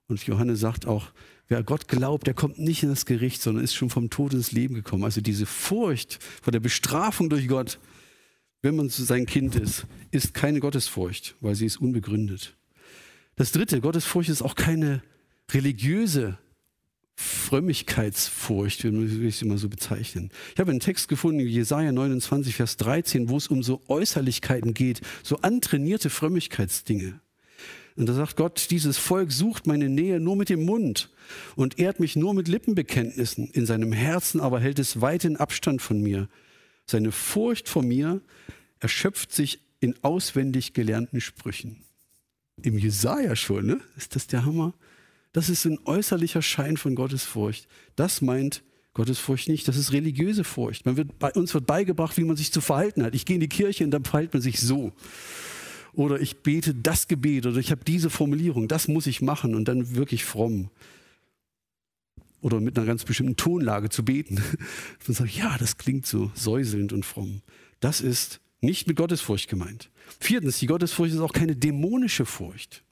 Und 0.08 0.26
Johannes 0.26 0.60
sagt 0.60 0.88
auch, 0.88 1.12
wer 1.48 1.64
Gott 1.64 1.88
glaubt, 1.88 2.28
der 2.28 2.34
kommt 2.34 2.60
nicht 2.60 2.84
in 2.84 2.90
das 2.90 3.06
Gericht, 3.06 3.42
sondern 3.42 3.64
ist 3.64 3.76
schon 3.76 3.90
vom 3.90 4.10
Tod 4.10 4.34
ins 4.34 4.52
Leben 4.52 4.76
gekommen. 4.76 5.04
Also 5.04 5.22
diese 5.22 5.46
Furcht 5.46 6.20
vor 6.42 6.52
der 6.52 6.60
Bestrafung 6.60 7.30
durch 7.30 7.48
Gott, 7.48 7.80
wenn 8.62 8.76
man 8.76 8.90
sein 8.90 9.26
Kind 9.26 9.56
ist, 9.56 9.86
ist 10.12 10.34
keine 10.34 10.60
Gottesfurcht, 10.60 11.36
weil 11.40 11.56
sie 11.56 11.66
ist 11.66 11.78
unbegründet. 11.78 12.56
Das 13.36 13.52
dritte, 13.52 13.82
Gottesfurcht 13.82 14.30
ist 14.30 14.42
auch 14.42 14.56
keine 14.56 15.02
religiöse 15.52 16.38
Frömmigkeitsfurcht, 17.22 18.84
will 18.84 19.26
ich 19.26 19.36
es 19.36 19.42
immer 19.42 19.58
so 19.58 19.70
bezeichnen. 19.70 20.32
Ich 20.54 20.60
habe 20.60 20.72
einen 20.72 20.80
Text 20.80 21.08
gefunden, 21.08 21.40
Jesaja 21.40 21.92
29, 21.92 22.56
Vers 22.56 22.78
13, 22.78 23.30
wo 23.30 23.38
es 23.38 23.48
um 23.48 23.62
so 23.62 23.82
Äußerlichkeiten 23.88 24.74
geht, 24.74 25.02
so 25.22 25.38
antrainierte 25.38 26.10
Frömmigkeitsdinge. 26.10 27.20
Und 27.96 28.10
da 28.10 28.14
sagt 28.14 28.38
Gott, 28.38 28.72
dieses 28.72 28.98
Volk 28.98 29.32
sucht 29.32 29.68
meine 29.68 29.88
Nähe 29.88 30.20
nur 30.20 30.36
mit 30.36 30.50
dem 30.50 30.66
Mund 30.66 31.10
und 31.56 31.78
ehrt 31.78 32.00
mich 32.00 32.16
nur 32.16 32.34
mit 32.34 32.48
Lippenbekenntnissen. 32.48 33.50
In 33.52 33.66
seinem 33.66 33.92
Herzen 33.92 34.42
aber 34.42 34.60
hält 34.60 34.80
es 34.80 35.02
weiten 35.02 35.38
Abstand 35.38 35.82
von 35.82 36.02
mir. 36.02 36.28
Seine 36.88 37.12
Furcht 37.12 37.70
vor 37.70 37.84
mir 37.84 38.22
erschöpft 38.80 39.32
sich 39.32 39.60
in 39.80 39.96
auswendig 40.02 40.74
gelernten 40.74 41.22
Sprüchen. 41.22 41.84
Im 42.64 42.78
Jesaja 42.78 43.36
schon, 43.36 43.66
ne? 43.68 43.82
Ist 43.96 44.16
das 44.16 44.26
der 44.28 44.46
Hammer? 44.46 44.74
Das 45.34 45.50
ist 45.50 45.66
ein 45.66 45.80
äußerlicher 45.86 46.42
Schein 46.42 46.78
von 46.78 46.96
Gottesfurcht. 46.96 47.68
Das 47.96 48.22
meint 48.22 48.64
Gottesfurcht 48.94 49.48
nicht. 49.48 49.68
Das 49.68 49.78
ist 49.78 49.94
religiöse 49.94 50.44
Furcht. 50.44 50.86
Man 50.86 50.98
wird, 50.98 51.18
bei 51.20 51.32
uns 51.32 51.54
wird 51.54 51.66
beigebracht, 51.66 52.18
wie 52.18 52.24
man 52.24 52.36
sich 52.36 52.52
zu 52.52 52.60
verhalten 52.60 53.04
hat. 53.04 53.16
Ich 53.16 53.26
gehe 53.26 53.36
in 53.36 53.42
die 53.42 53.48
Kirche 53.48 53.86
und 53.86 53.92
dann 53.92 54.04
verhält 54.04 54.34
man 54.34 54.42
sich 54.42 54.60
so. 54.60 54.92
Oder 55.94 56.20
ich 56.20 56.38
bete 56.38 56.74
das 56.74 57.08
Gebet 57.08 57.46
oder 57.46 57.58
ich 57.58 57.72
habe 57.72 57.84
diese 57.86 58.10
Formulierung. 58.10 58.68
Das 58.68 58.88
muss 58.88 59.08
ich 59.08 59.22
machen 59.22 59.56
und 59.56 59.68
dann 59.68 59.96
wirklich 59.96 60.26
fromm. 60.26 60.70
Oder 62.42 62.60
mit 62.60 62.78
einer 62.78 62.88
ganz 62.88 63.06
bestimmten 63.06 63.36
Tonlage 63.36 63.90
zu 63.90 64.04
beten. 64.04 64.42
Und 65.08 65.14
sagen, 65.14 65.32
ja, 65.34 65.58
das 65.60 65.78
klingt 65.78 66.08
so 66.08 66.32
säuselnd 66.34 66.92
und 66.92 67.06
fromm. 67.06 67.42
Das 67.82 68.02
ist 68.02 68.40
nicht 68.62 68.88
mit 68.88 68.98
Gottesfurcht 68.98 69.48
gemeint. 69.48 69.92
Viertens, 70.20 70.58
die 70.60 70.68
Gottesfurcht 70.68 71.14
ist 71.14 71.20
auch 71.20 71.34
keine 71.34 71.56
dämonische 71.56 72.26
Furcht. 72.26 72.84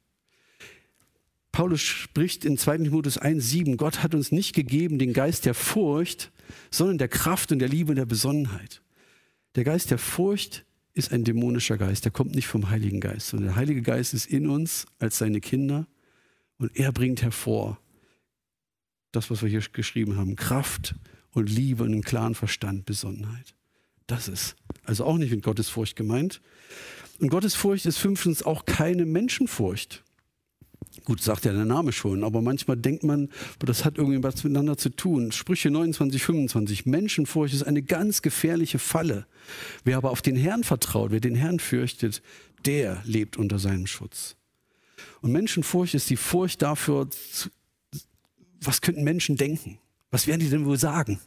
Paulus 1.59 1.81
spricht 1.81 2.45
in 2.45 2.57
2. 2.57 2.77
Timotheus 2.77 3.19
1,7, 3.19 3.75
Gott 3.75 4.01
hat 4.01 4.15
uns 4.15 4.31
nicht 4.31 4.55
gegeben 4.55 4.97
den 4.97 5.11
Geist 5.11 5.45
der 5.45 5.53
Furcht, 5.53 6.31
sondern 6.71 6.97
der 6.97 7.09
Kraft 7.09 7.51
und 7.51 7.59
der 7.59 7.67
Liebe 7.67 7.89
und 7.91 7.97
der 7.97 8.05
Besonnenheit. 8.05 8.81
Der 9.55 9.65
Geist 9.65 9.91
der 9.91 9.97
Furcht 9.97 10.63
ist 10.93 11.11
ein 11.11 11.25
dämonischer 11.25 11.77
Geist, 11.77 12.05
der 12.05 12.13
kommt 12.13 12.33
nicht 12.33 12.47
vom 12.47 12.69
Heiligen 12.69 13.01
Geist, 13.01 13.27
sondern 13.27 13.49
der 13.49 13.55
Heilige 13.57 13.81
Geist 13.81 14.13
ist 14.13 14.27
in 14.27 14.49
uns 14.49 14.85
als 14.99 15.17
seine 15.17 15.41
Kinder 15.41 15.85
und 16.59 16.77
er 16.77 16.93
bringt 16.93 17.23
hervor 17.23 17.77
das, 19.11 19.29
was 19.29 19.41
wir 19.41 19.49
hier 19.49 19.59
geschrieben 19.73 20.15
haben, 20.15 20.37
Kraft 20.37 20.95
und 21.31 21.49
Liebe 21.49 21.83
und 21.83 21.91
einen 21.91 22.03
klaren 22.03 22.35
Verstand, 22.35 22.85
Besonnenheit. 22.85 23.53
Das 24.07 24.29
ist 24.29 24.55
also 24.85 25.03
auch 25.03 25.17
nicht 25.17 25.31
mit 25.31 25.43
Gottesfurcht 25.43 25.97
gemeint. 25.97 26.39
Und 27.19 27.27
Gottesfurcht 27.27 27.85
ist 27.85 27.97
fünftens 27.97 28.43
auch 28.43 28.63
keine 28.63 29.05
Menschenfurcht. 29.05 30.05
Gut, 31.05 31.21
sagt 31.21 31.45
ja 31.45 31.53
der 31.53 31.65
Name 31.65 31.91
schon, 31.91 32.23
aber 32.23 32.41
manchmal 32.41 32.77
denkt 32.77 33.03
man, 33.03 33.29
das 33.59 33.85
hat 33.85 33.97
irgendwie 33.97 34.21
was 34.21 34.43
miteinander 34.43 34.77
zu 34.77 34.89
tun. 34.89 35.31
Sprüche 35.31 35.69
29, 35.69 36.21
25. 36.21 36.85
Menschenfurcht 36.85 37.53
ist 37.53 37.63
eine 37.63 37.81
ganz 37.81 38.21
gefährliche 38.21 38.79
Falle. 38.79 39.25
Wer 39.83 39.97
aber 39.97 40.11
auf 40.11 40.21
den 40.21 40.35
Herrn 40.35 40.63
vertraut, 40.63 41.11
wer 41.11 41.19
den 41.19 41.35
Herrn 41.35 41.59
fürchtet, 41.59 42.21
der 42.65 43.01
lebt 43.05 43.37
unter 43.37 43.59
seinem 43.59 43.87
Schutz. 43.87 44.35
Und 45.21 45.31
Menschenfurcht 45.31 45.93
ist 45.93 46.09
die 46.09 46.17
Furcht 46.17 46.61
dafür, 46.61 47.07
was 48.61 48.81
könnten 48.81 49.03
Menschen 49.03 49.37
denken? 49.37 49.79
Was 50.11 50.27
werden 50.27 50.41
die 50.41 50.49
denn 50.49 50.65
wohl 50.65 50.77
sagen? 50.77 51.19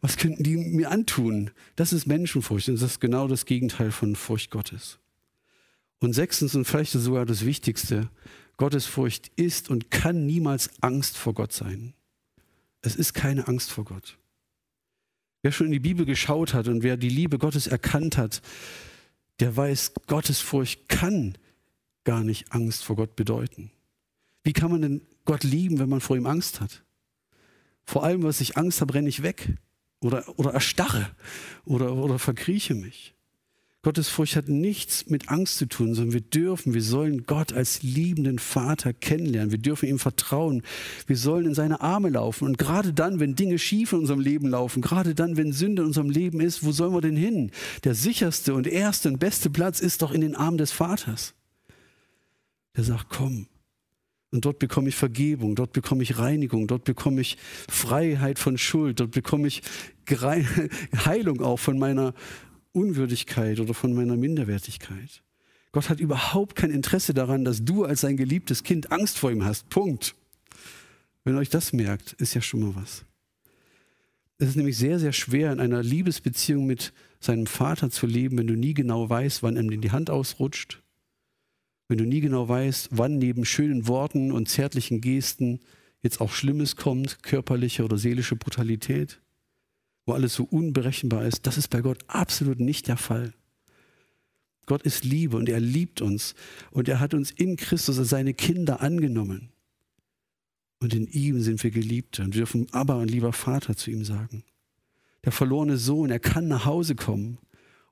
Was 0.00 0.16
könnten 0.16 0.42
die 0.42 0.56
mir 0.56 0.90
antun? 0.90 1.50
Das 1.76 1.92
ist 1.92 2.06
Menschenfurcht 2.06 2.68
und 2.68 2.74
das 2.76 2.92
ist 2.92 3.00
genau 3.00 3.28
das 3.28 3.44
Gegenteil 3.46 3.90
von 3.90 4.16
Furcht 4.16 4.50
Gottes. 4.50 4.98
Und 6.00 6.12
sechstens 6.12 6.54
und 6.54 6.64
vielleicht 6.64 6.92
sogar 6.92 7.24
das 7.24 7.44
Wichtigste, 7.44 8.10
Gottesfurcht 8.56 9.30
ist 9.36 9.70
und 9.70 9.90
kann 9.90 10.26
niemals 10.26 10.70
Angst 10.80 11.16
vor 11.16 11.34
Gott 11.34 11.52
sein. 11.52 11.94
Es 12.82 12.94
ist 12.94 13.14
keine 13.14 13.48
Angst 13.48 13.70
vor 13.70 13.84
Gott. 13.84 14.18
Wer 15.42 15.52
schon 15.52 15.66
in 15.66 15.72
die 15.72 15.80
Bibel 15.80 16.06
geschaut 16.06 16.54
hat 16.54 16.68
und 16.68 16.82
wer 16.82 16.96
die 16.96 17.08
Liebe 17.08 17.38
Gottes 17.38 17.66
erkannt 17.66 18.16
hat, 18.16 18.42
der 19.40 19.56
weiß, 19.56 19.92
Gottesfurcht 20.06 20.88
kann 20.88 21.36
gar 22.04 22.22
nicht 22.22 22.52
Angst 22.52 22.84
vor 22.84 22.96
Gott 22.96 23.16
bedeuten. 23.16 23.70
Wie 24.42 24.52
kann 24.52 24.70
man 24.70 24.82
denn 24.82 25.02
Gott 25.24 25.42
lieben, 25.42 25.78
wenn 25.78 25.88
man 25.88 26.00
vor 26.00 26.16
ihm 26.16 26.26
Angst 26.26 26.60
hat? 26.60 26.84
Vor 27.84 28.04
allem, 28.04 28.22
was 28.22 28.40
ich 28.40 28.56
Angst 28.56 28.80
habe, 28.80 28.94
renne 28.94 29.08
ich 29.08 29.22
weg 29.22 29.54
oder, 30.00 30.38
oder 30.38 30.52
erstarre 30.52 31.10
oder, 31.64 31.94
oder 31.94 32.18
verkrieche 32.18 32.74
mich. 32.74 33.13
Gottesfurcht 33.84 34.34
hat 34.34 34.48
nichts 34.48 35.10
mit 35.10 35.28
Angst 35.28 35.58
zu 35.58 35.66
tun, 35.66 35.94
sondern 35.94 36.14
wir 36.14 36.22
dürfen, 36.22 36.72
wir 36.72 36.82
sollen 36.82 37.26
Gott 37.26 37.52
als 37.52 37.82
liebenden 37.82 38.38
Vater 38.38 38.94
kennenlernen. 38.94 39.50
Wir 39.50 39.58
dürfen 39.58 39.88
ihm 39.88 39.98
vertrauen. 39.98 40.62
Wir 41.06 41.18
sollen 41.18 41.46
in 41.46 41.54
seine 41.54 41.82
Arme 41.82 42.08
laufen. 42.08 42.46
Und 42.46 42.56
gerade 42.56 42.94
dann, 42.94 43.20
wenn 43.20 43.36
Dinge 43.36 43.58
schief 43.58 43.92
in 43.92 44.00
unserem 44.00 44.20
Leben 44.20 44.48
laufen, 44.48 44.80
gerade 44.80 45.14
dann, 45.14 45.36
wenn 45.36 45.52
Sünde 45.52 45.82
in 45.82 45.88
unserem 45.88 46.08
Leben 46.08 46.40
ist, 46.40 46.64
wo 46.64 46.72
sollen 46.72 46.94
wir 46.94 47.02
denn 47.02 47.16
hin? 47.16 47.50
Der 47.84 47.94
sicherste 47.94 48.54
und 48.54 48.66
erste 48.66 49.08
und 49.08 49.18
beste 49.18 49.50
Platz 49.50 49.80
ist 49.80 50.00
doch 50.00 50.12
in 50.12 50.22
den 50.22 50.34
Armen 50.34 50.58
des 50.58 50.72
Vaters. 50.72 51.34
Der 52.76 52.84
sagt, 52.84 53.10
komm. 53.10 53.46
Und 54.32 54.46
dort 54.46 54.58
bekomme 54.58 54.88
ich 54.88 54.96
Vergebung, 54.96 55.54
dort 55.54 55.72
bekomme 55.72 56.02
ich 56.02 56.18
Reinigung, 56.18 56.66
dort 56.66 56.84
bekomme 56.84 57.20
ich 57.20 57.36
Freiheit 57.68 58.40
von 58.40 58.58
Schuld, 58.58 58.98
dort 58.98 59.12
bekomme 59.12 59.46
ich 59.46 59.62
Heilung 61.04 61.40
auch 61.40 61.58
von 61.58 61.78
meiner 61.78 62.14
Unwürdigkeit 62.74 63.60
oder 63.60 63.72
von 63.72 63.94
meiner 63.94 64.16
Minderwertigkeit. 64.16 65.22
Gott 65.72 65.88
hat 65.88 66.00
überhaupt 66.00 66.56
kein 66.56 66.70
Interesse 66.70 67.14
daran, 67.14 67.44
dass 67.44 67.64
du 67.64 67.84
als 67.84 68.02
sein 68.02 68.16
geliebtes 68.16 68.62
Kind 68.62 68.92
Angst 68.92 69.18
vor 69.18 69.30
ihm 69.30 69.44
hast. 69.44 69.68
Punkt. 69.70 70.14
Wenn 71.24 71.36
euch 71.36 71.48
das 71.48 71.72
merkt, 71.72 72.12
ist 72.12 72.34
ja 72.34 72.42
schon 72.42 72.60
mal 72.60 72.74
was. 72.74 73.04
Es 74.38 74.48
ist 74.48 74.56
nämlich 74.56 74.76
sehr, 74.76 74.98
sehr 74.98 75.12
schwer, 75.12 75.52
in 75.52 75.60
einer 75.60 75.82
Liebesbeziehung 75.82 76.66
mit 76.66 76.92
seinem 77.20 77.46
Vater 77.46 77.90
zu 77.90 78.06
leben, 78.06 78.36
wenn 78.38 78.46
du 78.46 78.54
nie 78.54 78.74
genau 78.74 79.08
weißt, 79.08 79.42
wann 79.42 79.56
ihm 79.56 79.80
die 79.80 79.90
Hand 79.90 80.10
ausrutscht, 80.10 80.82
wenn 81.88 81.98
du 81.98 82.04
nie 82.04 82.20
genau 82.20 82.48
weißt, 82.48 82.88
wann 82.92 83.18
neben 83.18 83.44
schönen 83.44 83.86
Worten 83.86 84.32
und 84.32 84.48
zärtlichen 84.48 85.00
Gesten 85.00 85.60
jetzt 86.02 86.20
auch 86.20 86.32
Schlimmes 86.32 86.76
kommt, 86.76 87.22
körperliche 87.22 87.84
oder 87.84 87.96
seelische 87.96 88.36
Brutalität 88.36 89.20
wo 90.06 90.12
alles 90.12 90.34
so 90.34 90.44
unberechenbar 90.44 91.24
ist. 91.24 91.46
Das 91.46 91.56
ist 91.56 91.68
bei 91.68 91.80
Gott 91.80 92.04
absolut 92.06 92.60
nicht 92.60 92.88
der 92.88 92.96
Fall. 92.96 93.32
Gott 94.66 94.82
ist 94.82 95.04
Liebe 95.04 95.36
und 95.36 95.48
er 95.48 95.60
liebt 95.60 96.00
uns 96.00 96.34
und 96.70 96.88
er 96.88 97.00
hat 97.00 97.14
uns 97.14 97.30
in 97.30 97.56
Christus 97.56 97.98
als 97.98 98.08
seine 98.08 98.34
Kinder 98.34 98.80
angenommen. 98.80 99.50
Und 100.80 100.94
in 100.94 101.06
ihm 101.06 101.40
sind 101.40 101.62
wir 101.62 101.70
Geliebte 101.70 102.22
und 102.22 102.34
dürfen 102.34 102.66
aber 102.72 102.96
ein 102.96 103.08
lieber 103.08 103.32
Vater 103.32 103.76
zu 103.76 103.90
ihm 103.90 104.04
sagen. 104.04 104.44
Der 105.24 105.32
verlorene 105.32 105.76
Sohn, 105.76 106.10
er 106.10 106.20
kann 106.20 106.48
nach 106.48 106.64
Hause 106.66 106.94
kommen 106.94 107.38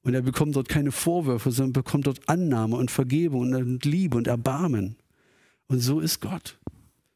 und 0.02 0.14
er 0.14 0.22
bekommt 0.22 0.56
dort 0.56 0.68
keine 0.68 0.92
Vorwürfe, 0.92 1.50
sondern 1.50 1.72
bekommt 1.72 2.06
dort 2.06 2.28
Annahme 2.28 2.76
und 2.76 2.90
Vergebung 2.90 3.54
und 3.54 3.84
Liebe 3.84 4.16
und 4.16 4.26
Erbarmen. 4.26 4.96
Und 5.68 5.80
so 5.80 6.00
ist 6.00 6.20
Gott. 6.20 6.58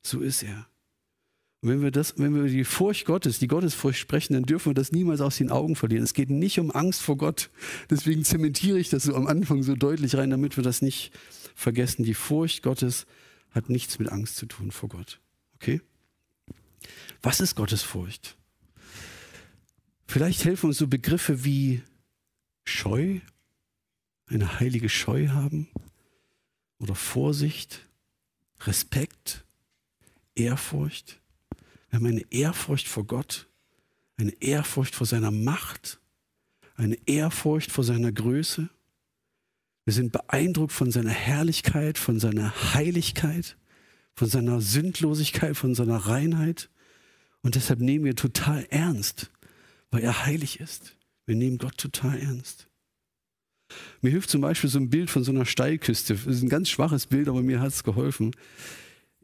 So 0.02 0.20
ist 0.20 0.42
er. 0.42 0.66
Und 1.62 1.70
wenn 1.70 1.82
wir, 1.82 1.90
das, 1.90 2.18
wenn 2.18 2.34
wir 2.34 2.42
über 2.42 2.50
die 2.50 2.64
Furcht 2.64 3.06
Gottes, 3.06 3.38
die 3.38 3.48
Gottesfurcht 3.48 3.98
sprechen, 3.98 4.34
dann 4.34 4.44
dürfen 4.44 4.70
wir 4.70 4.74
das 4.74 4.92
niemals 4.92 5.20
aus 5.20 5.38
den 5.38 5.50
Augen 5.50 5.74
verlieren. 5.74 6.04
Es 6.04 6.14
geht 6.14 6.30
nicht 6.30 6.60
um 6.60 6.70
Angst 6.70 7.02
vor 7.02 7.16
Gott. 7.16 7.50
Deswegen 7.88 8.24
zementiere 8.24 8.78
ich 8.78 8.90
das 8.90 9.04
so 9.04 9.14
am 9.14 9.26
Anfang 9.26 9.62
so 9.62 9.74
deutlich 9.74 10.16
rein, 10.16 10.30
damit 10.30 10.56
wir 10.56 10.64
das 10.64 10.82
nicht 10.82 11.12
vergessen. 11.54 12.04
Die 12.04 12.14
Furcht 12.14 12.62
Gottes 12.62 13.06
hat 13.50 13.70
nichts 13.70 13.98
mit 13.98 14.10
Angst 14.10 14.36
zu 14.36 14.46
tun 14.46 14.70
vor 14.70 14.90
Gott. 14.90 15.20
Okay? 15.54 15.80
Was 17.22 17.40
ist 17.40 17.56
Gottesfurcht? 17.56 18.36
Vielleicht 20.06 20.44
helfen 20.44 20.66
uns 20.66 20.78
so 20.78 20.86
Begriffe 20.86 21.44
wie 21.44 21.82
Scheu, 22.64 23.20
eine 24.26 24.60
heilige 24.60 24.88
Scheu 24.88 25.28
haben 25.28 25.68
oder 26.78 26.94
Vorsicht, 26.94 27.86
Respekt, 28.60 29.44
Ehrfurcht. 30.34 31.20
Wir 31.88 31.98
haben 31.98 32.06
eine 32.06 32.24
Ehrfurcht 32.30 32.88
vor 32.88 33.04
Gott, 33.04 33.48
eine 34.16 34.32
Ehrfurcht 34.40 34.94
vor 34.94 35.06
seiner 35.06 35.30
Macht, 35.30 36.00
eine 36.74 36.98
Ehrfurcht 37.06 37.70
vor 37.70 37.84
seiner 37.84 38.12
Größe. 38.12 38.68
Wir 39.84 39.92
sind 39.92 40.12
beeindruckt 40.12 40.72
von 40.72 40.90
seiner 40.90 41.10
Herrlichkeit, 41.10 41.96
von 41.98 42.18
seiner 42.18 42.74
Heiligkeit, 42.74 43.56
von 44.14 44.28
seiner 44.28 44.60
Sündlosigkeit, 44.60 45.56
von 45.56 45.74
seiner 45.74 45.96
Reinheit. 45.96 46.70
Und 47.42 47.54
deshalb 47.54 47.80
nehmen 47.80 48.04
wir 48.04 48.16
total 48.16 48.66
ernst, 48.70 49.30
weil 49.90 50.02
er 50.02 50.26
heilig 50.26 50.58
ist. 50.58 50.96
Wir 51.26 51.36
nehmen 51.36 51.58
Gott 51.58 51.78
total 51.78 52.18
ernst. 52.18 52.68
Mir 54.00 54.10
hilft 54.10 54.30
zum 54.30 54.40
Beispiel 54.40 54.70
so 54.70 54.78
ein 54.78 54.90
Bild 54.90 55.10
von 55.10 55.24
so 55.24 55.32
einer 55.32 55.46
Steilküste. 55.46 56.14
Das 56.14 56.26
ist 56.26 56.42
ein 56.42 56.48
ganz 56.48 56.68
schwaches 56.68 57.06
Bild, 57.06 57.28
aber 57.28 57.42
mir 57.42 57.60
hat 57.60 57.68
es 57.72 57.84
geholfen. 57.84 58.32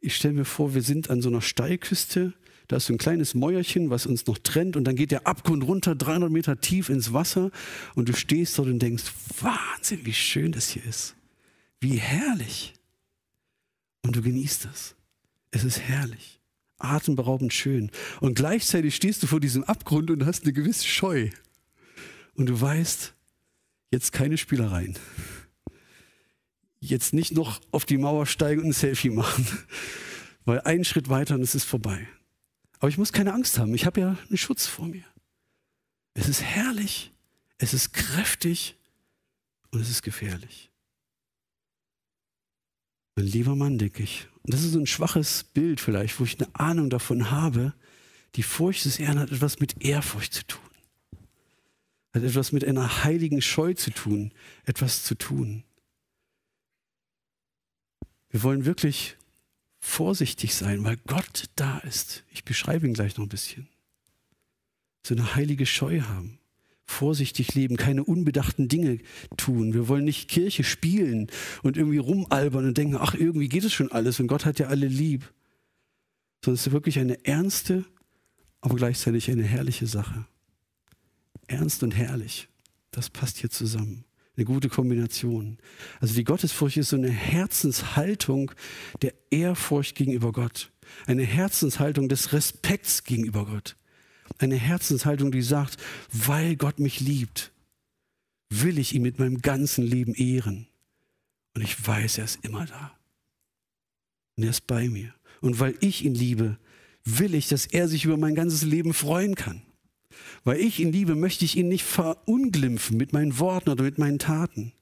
Ich 0.00 0.16
stelle 0.16 0.34
mir 0.34 0.44
vor, 0.44 0.74
wir 0.74 0.82
sind 0.82 1.10
an 1.10 1.22
so 1.22 1.28
einer 1.28 1.42
Steilküste. 1.42 2.32
Da 2.72 2.78
ist 2.78 2.86
so 2.86 2.94
ein 2.94 2.98
kleines 2.98 3.34
Mäuerchen, 3.34 3.90
was 3.90 4.06
uns 4.06 4.24
noch 4.24 4.38
trennt. 4.38 4.76
Und 4.76 4.84
dann 4.84 4.96
geht 4.96 5.10
der 5.10 5.26
Abgrund 5.26 5.62
runter, 5.62 5.94
300 5.94 6.30
Meter 6.30 6.58
tief 6.58 6.88
ins 6.88 7.12
Wasser. 7.12 7.50
Und 7.94 8.08
du 8.08 8.14
stehst 8.14 8.58
dort 8.58 8.68
und 8.68 8.78
denkst, 8.78 9.04
Wahnsinn, 9.42 10.06
wie 10.06 10.14
schön 10.14 10.52
das 10.52 10.70
hier 10.70 10.82
ist. 10.86 11.14
Wie 11.80 11.98
herrlich. 11.98 12.72
Und 14.00 14.16
du 14.16 14.22
genießt 14.22 14.64
das. 14.64 14.94
Es 15.50 15.64
ist 15.64 15.80
herrlich. 15.80 16.40
Atemberaubend 16.78 17.52
schön. 17.52 17.90
Und 18.22 18.36
gleichzeitig 18.36 18.96
stehst 18.96 19.22
du 19.22 19.26
vor 19.26 19.38
diesem 19.38 19.64
Abgrund 19.64 20.10
und 20.10 20.24
hast 20.24 20.44
eine 20.44 20.54
gewisse 20.54 20.86
Scheu. 20.86 21.28
Und 22.36 22.46
du 22.46 22.58
weißt, 22.58 23.12
jetzt 23.90 24.12
keine 24.12 24.38
Spielereien. 24.38 24.98
Jetzt 26.80 27.12
nicht 27.12 27.32
noch 27.32 27.60
auf 27.70 27.84
die 27.84 27.98
Mauer 27.98 28.24
steigen 28.24 28.62
und 28.62 28.68
ein 28.68 28.72
Selfie 28.72 29.10
machen, 29.10 29.46
weil 30.46 30.62
einen 30.62 30.86
Schritt 30.86 31.10
weiter 31.10 31.34
und 31.34 31.42
es 31.42 31.54
ist 31.54 31.64
vorbei. 31.64 32.08
Aber 32.82 32.88
ich 32.88 32.98
muss 32.98 33.12
keine 33.12 33.32
Angst 33.32 33.60
haben. 33.60 33.72
Ich 33.76 33.86
habe 33.86 34.00
ja 34.00 34.18
einen 34.28 34.36
Schutz 34.36 34.66
vor 34.66 34.88
mir. 34.88 35.04
Es 36.14 36.28
ist 36.28 36.42
herrlich, 36.42 37.12
es 37.58 37.74
ist 37.74 37.92
kräftig 37.92 38.76
und 39.70 39.80
es 39.80 39.88
ist 39.88 40.02
gefährlich. 40.02 40.72
Mein 43.14 43.26
lieber 43.26 43.54
Mann, 43.54 43.78
denke 43.78 44.02
ich. 44.02 44.26
Und 44.42 44.52
das 44.52 44.64
ist 44.64 44.72
so 44.72 44.80
ein 44.80 44.88
schwaches 44.88 45.44
Bild 45.44 45.80
vielleicht, 45.80 46.18
wo 46.18 46.24
ich 46.24 46.40
eine 46.40 46.52
Ahnung 46.56 46.90
davon 46.90 47.30
habe. 47.30 47.72
Die 48.34 48.42
Furcht 48.42 48.84
des 48.84 48.98
Herrn 48.98 49.20
hat 49.20 49.30
etwas 49.30 49.60
mit 49.60 49.80
Ehrfurcht 49.80 50.34
zu 50.34 50.44
tun. 50.44 50.70
Hat 52.12 52.24
etwas 52.24 52.50
mit 52.50 52.64
einer 52.64 53.04
heiligen 53.04 53.42
Scheu 53.42 53.74
zu 53.74 53.92
tun, 53.92 54.34
etwas 54.64 55.04
zu 55.04 55.14
tun. 55.14 55.62
Wir 58.30 58.42
wollen 58.42 58.64
wirklich 58.64 59.16
vorsichtig 59.82 60.54
sein, 60.54 60.84
weil 60.84 60.96
Gott 61.06 61.50
da 61.56 61.78
ist. 61.78 62.24
Ich 62.30 62.44
beschreibe 62.44 62.86
ihn 62.86 62.94
gleich 62.94 63.18
noch 63.18 63.26
ein 63.26 63.28
bisschen. 63.28 63.68
So 65.04 65.14
eine 65.14 65.34
heilige 65.34 65.66
Scheu 65.66 66.00
haben 66.02 66.38
vorsichtig 66.92 67.54
leben, 67.54 67.76
keine 67.76 68.04
unbedachten 68.04 68.68
Dinge 68.68 68.98
tun. 69.36 69.74
Wir 69.74 69.88
wollen 69.88 70.04
nicht 70.04 70.28
Kirche 70.28 70.62
spielen 70.62 71.28
und 71.62 71.76
irgendwie 71.76 71.98
rumalbern 71.98 72.66
und 72.66 72.78
denken, 72.78 72.96
ach, 72.96 73.14
irgendwie 73.14 73.48
geht 73.48 73.64
es 73.64 73.72
schon 73.72 73.90
alles 73.90 74.20
und 74.20 74.26
Gott 74.26 74.44
hat 74.44 74.58
ja 74.58 74.68
alle 74.68 74.86
lieb. 74.86 75.32
Sondern 76.44 76.56
es 76.56 76.66
ist 76.66 76.72
wirklich 76.72 76.98
eine 76.98 77.24
ernste, 77.24 77.84
aber 78.60 78.76
gleichzeitig 78.76 79.30
eine 79.30 79.44
herrliche 79.44 79.86
Sache. 79.86 80.26
Ernst 81.46 81.82
und 81.82 81.92
herrlich, 81.92 82.48
das 82.90 83.10
passt 83.10 83.38
hier 83.38 83.50
zusammen. 83.50 84.04
Eine 84.36 84.46
gute 84.46 84.68
Kombination. 84.68 85.58
Also 86.00 86.14
die 86.14 86.24
Gottesfurcht 86.24 86.78
ist 86.78 86.88
so 86.88 86.96
eine 86.96 87.10
Herzenshaltung 87.10 88.52
der 89.02 89.12
Ehrfurcht 89.30 89.94
gegenüber 89.94 90.32
Gott. 90.32 90.72
Eine 91.06 91.24
Herzenshaltung 91.24 92.08
des 92.08 92.32
Respekts 92.32 93.04
gegenüber 93.04 93.44
Gott. 93.46 93.76
Eine 94.38 94.56
Herzenshaltung, 94.56 95.32
die 95.32 95.42
sagt, 95.42 95.76
weil 96.10 96.56
Gott 96.56 96.78
mich 96.78 97.00
liebt, 97.00 97.52
will 98.48 98.78
ich 98.78 98.94
ihn 98.94 99.02
mit 99.02 99.18
meinem 99.18 99.42
ganzen 99.42 99.84
Leben 99.84 100.14
ehren. 100.14 100.66
Und 101.54 101.62
ich 101.62 101.86
weiß, 101.86 102.18
er 102.18 102.24
ist 102.24 102.42
immer 102.42 102.64
da. 102.64 102.98
Und 104.36 104.44
er 104.44 104.50
ist 104.50 104.66
bei 104.66 104.88
mir. 104.88 105.14
Und 105.40 105.60
weil 105.60 105.74
ich 105.80 106.04
ihn 106.04 106.14
liebe, 106.14 106.58
will 107.04 107.34
ich, 107.34 107.48
dass 107.48 107.66
er 107.66 107.88
sich 107.88 108.06
über 108.06 108.16
mein 108.16 108.34
ganzes 108.34 108.62
Leben 108.62 108.94
freuen 108.94 109.34
kann. 109.34 109.62
Weil 110.44 110.60
ich 110.60 110.80
ihn 110.80 110.92
liebe, 110.92 111.14
möchte 111.14 111.44
ich 111.44 111.56
ihn 111.56 111.68
nicht 111.68 111.84
verunglimpfen 111.84 112.96
mit 112.96 113.12
meinen 113.12 113.38
Worten 113.38 113.70
oder 113.70 113.84
mit 113.84 113.98
meinen 113.98 114.18
Taten, 114.18 114.72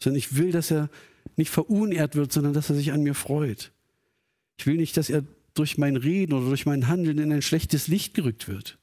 sondern 0.00 0.18
ich 0.18 0.36
will, 0.36 0.52
dass 0.52 0.70
er 0.70 0.90
nicht 1.36 1.50
verunehrt 1.50 2.16
wird, 2.16 2.32
sondern 2.32 2.52
dass 2.52 2.70
er 2.70 2.76
sich 2.76 2.92
an 2.92 3.02
mir 3.02 3.14
freut. 3.14 3.72
Ich 4.58 4.66
will 4.66 4.76
nicht, 4.76 4.96
dass 4.96 5.10
er 5.10 5.24
durch 5.54 5.78
mein 5.78 5.96
Reden 5.96 6.32
oder 6.34 6.48
durch 6.48 6.66
mein 6.66 6.88
Handeln 6.88 7.18
in 7.18 7.32
ein 7.32 7.42
schlechtes 7.42 7.88
Licht 7.88 8.14
gerückt 8.14 8.48
wird. 8.48 8.78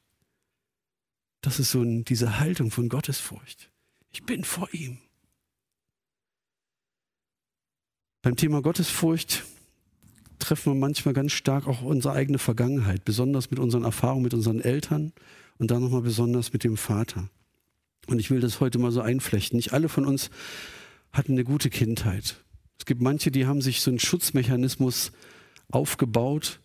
Das 1.41 1.59
ist 1.59 1.71
so 1.71 1.83
diese 1.83 2.39
Haltung 2.39 2.71
von 2.71 2.89
Gottesfurcht. 2.89 3.69
Ich 4.11 4.23
bin 4.23 4.43
vor 4.43 4.69
ihm. 4.73 4.97
Beim 8.21 8.37
Thema 8.37 8.61
Gottesfurcht 8.61 9.43
treffen 10.39 10.73
wir 10.73 10.79
manchmal 10.79 11.13
ganz 11.13 11.33
stark 11.33 11.67
auch 11.67 11.81
unsere 11.81 12.13
eigene 12.13 12.39
Vergangenheit, 12.39 13.03
besonders 13.05 13.51
mit 13.51 13.59
unseren 13.59 13.83
Erfahrungen 13.83 14.23
mit 14.23 14.33
unseren 14.33 14.61
Eltern 14.61 15.11
und 15.63 15.71
dann 15.71 15.81
nochmal 15.81 16.01
besonders 16.01 16.51
mit 16.51 16.65
dem 16.65 16.75
Vater. 16.75 17.29
Und 18.07 18.19
ich 18.19 18.29
will 18.29 18.41
das 18.41 18.59
heute 18.59 18.79
mal 18.79 18.91
so 18.91 18.99
einflechten. 18.99 19.55
Nicht 19.55 19.71
alle 19.71 19.87
von 19.87 20.05
uns 20.05 20.29
hatten 21.13 21.31
eine 21.31 21.45
gute 21.45 21.69
Kindheit. 21.69 22.43
Es 22.77 22.83
gibt 22.83 23.01
manche, 23.01 23.31
die 23.31 23.45
haben 23.45 23.61
sich 23.61 23.79
so 23.79 23.89
einen 23.89 24.01
Schutzmechanismus 24.01 25.13
aufgebaut 25.69 26.59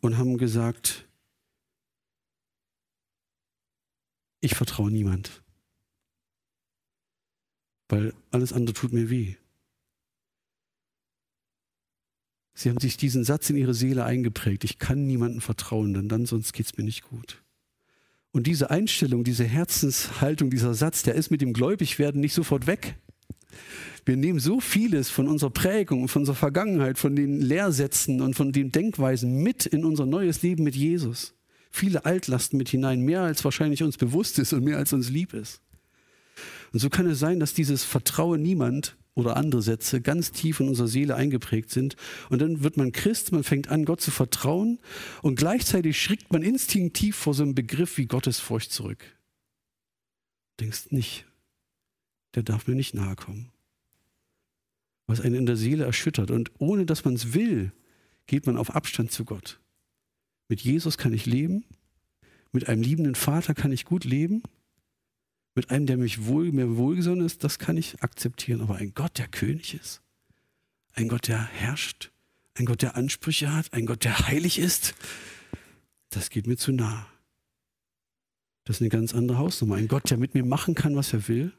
und 0.00 0.18
haben 0.18 0.36
gesagt, 0.36 1.06
ich 4.40 4.56
vertraue 4.56 4.90
niemand. 4.90 5.44
Weil 7.88 8.14
alles 8.32 8.52
andere 8.52 8.74
tut 8.74 8.92
mir 8.92 9.10
weh. 9.10 9.36
Sie 12.52 12.68
haben 12.68 12.80
sich 12.80 12.96
diesen 12.96 13.22
Satz 13.22 13.48
in 13.48 13.56
ihre 13.56 13.74
Seele 13.74 14.04
eingeprägt. 14.04 14.64
Ich 14.64 14.80
kann 14.80 15.06
niemandem 15.06 15.40
vertrauen, 15.40 15.94
denn 15.94 16.08
dann 16.08 16.26
sonst 16.26 16.52
geht 16.52 16.66
es 16.66 16.76
mir 16.76 16.82
nicht 16.82 17.04
gut. 17.04 17.43
Und 18.34 18.46
diese 18.46 18.68
Einstellung, 18.68 19.24
diese 19.24 19.44
Herzenshaltung, 19.44 20.50
dieser 20.50 20.74
Satz, 20.74 21.02
der 21.02 21.14
ist 21.14 21.30
mit 21.30 21.40
dem 21.40 21.54
Gläubigwerden 21.54 22.20
nicht 22.20 22.34
sofort 22.34 22.66
weg. 22.66 22.96
Wir 24.04 24.18
nehmen 24.18 24.40
so 24.40 24.60
vieles 24.60 25.08
von 25.08 25.28
unserer 25.28 25.50
Prägung 25.50 26.08
von 26.08 26.22
unserer 26.22 26.36
Vergangenheit, 26.36 26.98
von 26.98 27.16
den 27.16 27.40
Lehrsätzen 27.40 28.20
und 28.20 28.34
von 28.34 28.52
den 28.52 28.70
Denkweisen 28.70 29.42
mit 29.42 29.64
in 29.64 29.86
unser 29.86 30.04
neues 30.04 30.42
Leben 30.42 30.64
mit 30.64 30.76
Jesus 30.76 31.34
viele 31.74 32.04
Altlasten 32.04 32.56
mit 32.56 32.68
hinein, 32.68 33.00
mehr 33.00 33.22
als 33.22 33.44
wahrscheinlich 33.44 33.82
uns 33.82 33.96
bewusst 33.96 34.38
ist 34.38 34.52
und 34.52 34.62
mehr 34.62 34.78
als 34.78 34.92
uns 34.92 35.10
lieb 35.10 35.34
ist. 35.34 35.60
Und 36.72 36.78
so 36.78 36.88
kann 36.88 37.06
es 37.06 37.18
sein, 37.18 37.40
dass 37.40 37.52
dieses 37.52 37.82
Vertraue 37.82 38.38
niemand 38.38 38.96
oder 39.14 39.36
andere 39.36 39.62
Sätze 39.62 40.00
ganz 40.00 40.32
tief 40.32 40.60
in 40.60 40.68
unserer 40.68 40.88
Seele 40.88 41.14
eingeprägt 41.14 41.70
sind. 41.70 41.96
Und 42.30 42.42
dann 42.42 42.62
wird 42.62 42.76
man 42.76 42.92
Christ, 42.92 43.32
man 43.32 43.44
fängt 43.44 43.68
an, 43.68 43.84
Gott 43.84 44.00
zu 44.00 44.10
vertrauen 44.10 44.80
und 45.22 45.36
gleichzeitig 45.36 46.00
schrickt 46.00 46.32
man 46.32 46.42
instinktiv 46.42 47.16
vor 47.16 47.34
so 47.34 47.42
einem 47.42 47.54
Begriff 47.54 47.96
wie 47.96 48.06
Gottesfurcht 48.06 48.72
zurück. 48.72 49.04
Denkst 50.60 50.90
nicht, 50.90 51.26
der 52.34 52.42
darf 52.42 52.66
mir 52.66 52.74
nicht 52.74 52.94
nahe 52.94 53.16
kommen. 53.16 53.50
Was 55.06 55.20
einen 55.20 55.34
in 55.34 55.46
der 55.46 55.56
Seele 55.56 55.84
erschüttert. 55.84 56.30
Und 56.30 56.50
ohne 56.58 56.86
dass 56.86 57.04
man 57.04 57.14
es 57.14 57.34
will, 57.34 57.72
geht 58.26 58.46
man 58.46 58.56
auf 58.56 58.74
Abstand 58.74 59.12
zu 59.12 59.24
Gott. 59.24 59.60
Mit 60.48 60.60
Jesus 60.60 60.98
kann 60.98 61.12
ich 61.12 61.26
leben. 61.26 61.64
Mit 62.52 62.68
einem 62.68 62.82
liebenden 62.82 63.14
Vater 63.14 63.54
kann 63.54 63.72
ich 63.72 63.84
gut 63.84 64.04
leben. 64.04 64.42
Mit 65.54 65.70
einem, 65.70 65.86
der 65.86 65.96
mich 65.96 66.26
wohl, 66.26 66.50
mir 66.50 66.76
wohlgesonnen 66.76 67.24
ist, 67.24 67.44
das 67.44 67.58
kann 67.58 67.76
ich 67.76 68.02
akzeptieren. 68.02 68.60
Aber 68.60 68.76
ein 68.76 68.92
Gott, 68.94 69.18
der 69.18 69.28
König 69.28 69.74
ist, 69.74 70.02
ein 70.94 71.08
Gott, 71.08 71.28
der 71.28 71.42
herrscht, 71.44 72.10
ein 72.54 72.66
Gott, 72.66 72.82
der 72.82 72.96
Ansprüche 72.96 73.52
hat, 73.52 73.72
ein 73.72 73.86
Gott, 73.86 74.04
der 74.04 74.26
heilig 74.28 74.58
ist, 74.58 74.94
das 76.10 76.30
geht 76.30 76.46
mir 76.46 76.56
zu 76.56 76.72
nah. 76.72 77.06
Das 78.64 78.76
ist 78.76 78.80
eine 78.80 78.88
ganz 78.88 79.14
andere 79.14 79.38
Hausnummer. 79.38 79.76
Ein 79.76 79.88
Gott, 79.88 80.10
der 80.10 80.16
mit 80.16 80.34
mir 80.34 80.44
machen 80.44 80.74
kann, 80.74 80.96
was 80.96 81.12
er 81.12 81.28
will. 81.28 81.52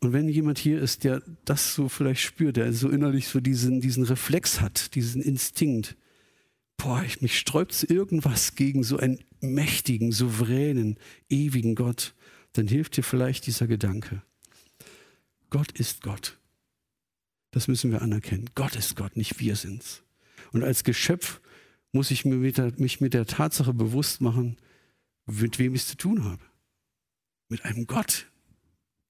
Und 0.00 0.12
wenn 0.12 0.28
jemand 0.28 0.58
hier 0.58 0.80
ist, 0.80 1.04
der 1.04 1.22
das 1.44 1.74
so 1.74 1.88
vielleicht 1.88 2.22
spürt, 2.22 2.56
der 2.56 2.72
so 2.72 2.88
innerlich 2.88 3.28
so 3.28 3.40
diesen, 3.40 3.80
diesen 3.80 4.04
Reflex 4.04 4.60
hat, 4.60 4.94
diesen 4.96 5.22
Instinkt, 5.22 5.96
boah, 6.76 7.04
ich, 7.04 7.20
mich 7.20 7.38
sträubt 7.38 7.84
irgendwas 7.88 8.56
gegen 8.56 8.82
so 8.82 8.96
einen 8.96 9.22
mächtigen, 9.42 10.12
souveränen, 10.12 10.98
ewigen 11.28 11.74
Gott, 11.74 12.14
dann 12.52 12.66
hilft 12.66 12.96
dir 12.96 13.02
vielleicht 13.02 13.46
dieser 13.46 13.66
Gedanke. 13.66 14.22
Gott 15.50 15.72
ist 15.72 16.02
Gott. 16.02 16.38
Das 17.50 17.68
müssen 17.68 17.90
wir 17.90 18.02
anerkennen. 18.02 18.48
Gott 18.54 18.76
ist 18.76 18.96
Gott, 18.96 19.16
nicht 19.16 19.38
wir 19.40 19.56
sind's. 19.56 20.02
Und 20.52 20.64
als 20.64 20.84
Geschöpf 20.84 21.40
muss 21.92 22.10
ich 22.10 22.24
mich 22.24 23.00
mit 23.00 23.14
der 23.14 23.26
Tatsache 23.26 23.74
bewusst 23.74 24.20
machen, 24.20 24.56
mit 25.26 25.58
wem 25.58 25.74
ich 25.74 25.82
es 25.82 25.88
zu 25.88 25.96
tun 25.96 26.24
habe. 26.24 26.42
Mit 27.48 27.64
einem 27.64 27.86
Gott, 27.86 28.30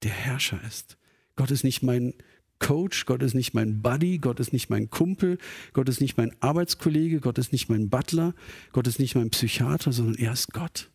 der 0.03 0.11
Herrscher 0.11 0.61
ist. 0.65 0.99
Gott 1.37 1.51
ist 1.51 1.63
nicht 1.63 1.83
mein 1.83 2.15
Coach, 2.63 3.07
Gott 3.07 3.23
ist 3.23 3.35
nicht 3.35 3.55
mein 3.55 3.83
Buddy, 3.83 4.19
Gott 4.19 4.39
ist 4.39 4.53
nicht 4.53 4.71
mein 4.71 4.89
Kumpel, 4.89 5.39
Gott 5.73 5.89
ist 5.89 6.01
nicht 6.01 6.17
mein 6.17 6.35
Arbeitskollege, 6.41 7.21
Gott 7.21 7.37
ist 7.37 7.53
nicht 7.53 7.69
mein 7.69 7.91
Butler, 7.91 8.35
Gott 8.71 8.87
ist 8.87 9.01
nicht 9.01 9.17
mein 9.17 9.31
Psychiater, 9.31 9.93
sondern 9.93 10.15
er 10.15 10.33
ist 10.33 10.53
Gott. 10.53 10.91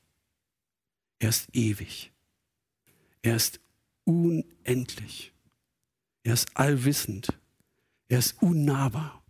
Er 1.19 1.29
ist 1.29 1.49
ewig. 1.53 2.13
Er 3.21 3.35
ist 3.35 3.59
unendlich. 4.05 5.33
Er 6.23 6.33
ist 6.33 6.55
allwissend. 6.55 7.27
Er 8.07 8.19
ist 8.19 8.41
unnahbar. 8.41 9.21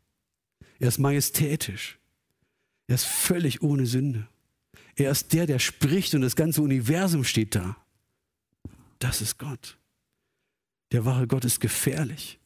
Er 0.80 0.90
ist 0.90 1.00
majestätisch. 1.00 1.98
Er 2.86 2.96
ist 2.96 3.06
völlig 3.06 3.64
ohne 3.64 3.88
Sünde. 3.88 4.28
Er 4.96 5.10
ist 5.10 5.34
der, 5.34 5.48
der 5.48 5.58
spricht 5.58 6.14
und 6.14 6.22
das 6.22 6.36
ganze 6.36 6.62
Universum 6.62 7.24
steht 7.24 7.56
da. 7.56 7.78
Das 9.00 9.22
ist 9.22 9.40
Gott. 9.40 9.77
Der 10.92 11.06
wahre 11.06 11.28
Gott 11.28 11.46
ist 11.46 11.60
gefährlich. 11.60 12.40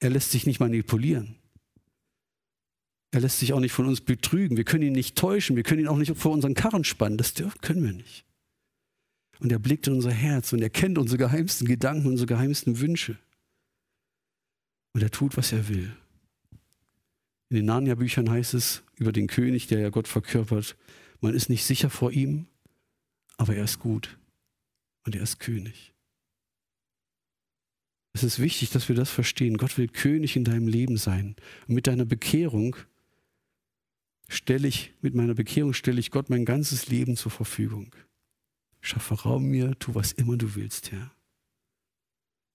Er 0.00 0.10
lässt 0.10 0.30
sich 0.30 0.46
nicht 0.46 0.60
manipulieren. 0.60 1.36
Er 3.10 3.20
lässt 3.20 3.38
sich 3.38 3.52
auch 3.52 3.60
nicht 3.60 3.72
von 3.72 3.86
uns 3.86 4.00
betrügen. 4.00 4.56
Wir 4.56 4.64
können 4.64 4.84
ihn 4.84 4.92
nicht 4.92 5.16
täuschen. 5.16 5.56
Wir 5.56 5.62
können 5.62 5.80
ihn 5.80 5.88
auch 5.88 5.96
nicht 5.96 6.16
vor 6.16 6.32
unseren 6.32 6.54
Karren 6.54 6.84
spannen. 6.84 7.18
Das 7.18 7.34
können 7.60 7.82
wir 7.82 7.92
nicht. 7.92 8.24
Und 9.40 9.52
er 9.52 9.58
blickt 9.58 9.86
in 9.86 9.94
unser 9.94 10.10
Herz 10.10 10.52
und 10.52 10.60
er 10.60 10.70
kennt 10.70 10.98
unsere 10.98 11.18
geheimsten 11.18 11.66
Gedanken, 11.66 12.08
unsere 12.08 12.26
geheimsten 12.26 12.80
Wünsche. 12.80 13.18
Und 14.92 15.02
er 15.02 15.10
tut, 15.10 15.36
was 15.36 15.52
er 15.52 15.68
will. 15.68 15.94
In 17.50 17.56
den 17.56 17.66
Narnia-Büchern 17.66 18.28
heißt 18.28 18.54
es 18.54 18.82
über 18.96 19.12
den 19.12 19.26
König, 19.26 19.68
der 19.68 19.78
ja 19.78 19.90
Gott 19.90 20.08
verkörpert, 20.08 20.76
man 21.20 21.34
ist 21.34 21.48
nicht 21.48 21.64
sicher 21.64 21.88
vor 21.88 22.12
ihm, 22.12 22.46
aber 23.36 23.54
er 23.54 23.64
ist 23.64 23.78
gut 23.78 24.18
und 25.04 25.16
er 25.16 25.22
ist 25.22 25.38
König. 25.38 25.94
Es 28.18 28.24
ist 28.24 28.40
wichtig, 28.40 28.70
dass 28.70 28.88
wir 28.88 28.96
das 28.96 29.10
verstehen. 29.10 29.58
Gott 29.58 29.78
will 29.78 29.86
König 29.86 30.34
in 30.34 30.42
deinem 30.42 30.66
Leben 30.66 30.96
sein. 30.96 31.36
Und 31.68 31.76
mit 31.76 31.86
deiner 31.86 32.04
Bekehrung 32.04 32.74
stelle 34.28 34.66
ich, 34.66 34.92
mit 35.02 35.14
meiner 35.14 35.34
Bekehrung 35.34 35.72
stelle 35.72 36.00
ich 36.00 36.10
Gott 36.10 36.28
mein 36.28 36.44
ganzes 36.44 36.88
Leben 36.88 37.16
zur 37.16 37.30
Verfügung. 37.30 37.94
Schaffe 38.80 39.14
Raum 39.14 39.44
mir, 39.44 39.78
tu 39.78 39.94
was 39.94 40.10
immer 40.10 40.36
du 40.36 40.56
willst, 40.56 40.90
Herr. 40.90 41.12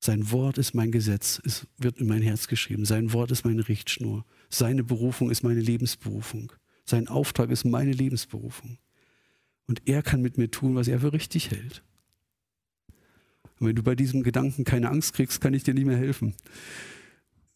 Sein 0.02 0.32
Wort 0.32 0.58
ist 0.58 0.74
mein 0.74 0.92
Gesetz, 0.92 1.42
es 1.46 1.66
wird 1.78 1.98
in 1.98 2.08
mein 2.08 2.24
Herz 2.24 2.50
geschrieben. 2.50 2.84
Sein 2.84 3.14
Wort 3.14 3.32
ist 3.32 3.46
meine 3.46 3.66
Richtschnur. 3.66 4.26
Seine 4.50 4.84
Berufung 4.84 5.32
ist 5.32 5.44
meine 5.44 5.62
Lebensberufung. 5.62 6.52
Sein 6.84 7.08
Auftrag 7.08 7.50
ist 7.52 7.64
meine 7.64 7.94
Lebensberufung. 7.94 8.80
Und 9.68 9.82
er 9.86 10.04
kann 10.04 10.22
mit 10.22 10.38
mir 10.38 10.52
tun, 10.52 10.76
was 10.76 10.90
er 10.90 11.00
für 11.00 11.14
richtig 11.14 11.52
hält. 11.52 11.84
Und 13.60 13.68
wenn 13.68 13.76
du 13.76 13.84
bei 13.84 13.96
diesem 13.96 14.24
Gedanken 14.24 14.64
keine 14.64 14.90
Angst 14.90 15.14
kriegst, 15.14 15.42
kann 15.42 15.54
ich 15.54 15.64
dir 15.64 15.74
nicht 15.74 15.86
mehr 15.86 15.98
helfen. 15.98 16.34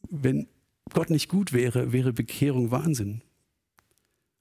Wenn 0.09 0.47
Gott 0.93 1.09
nicht 1.09 1.29
gut 1.29 1.53
wäre, 1.53 1.91
wäre 1.91 2.13
Bekehrung 2.13 2.71
Wahnsinn. 2.71 3.21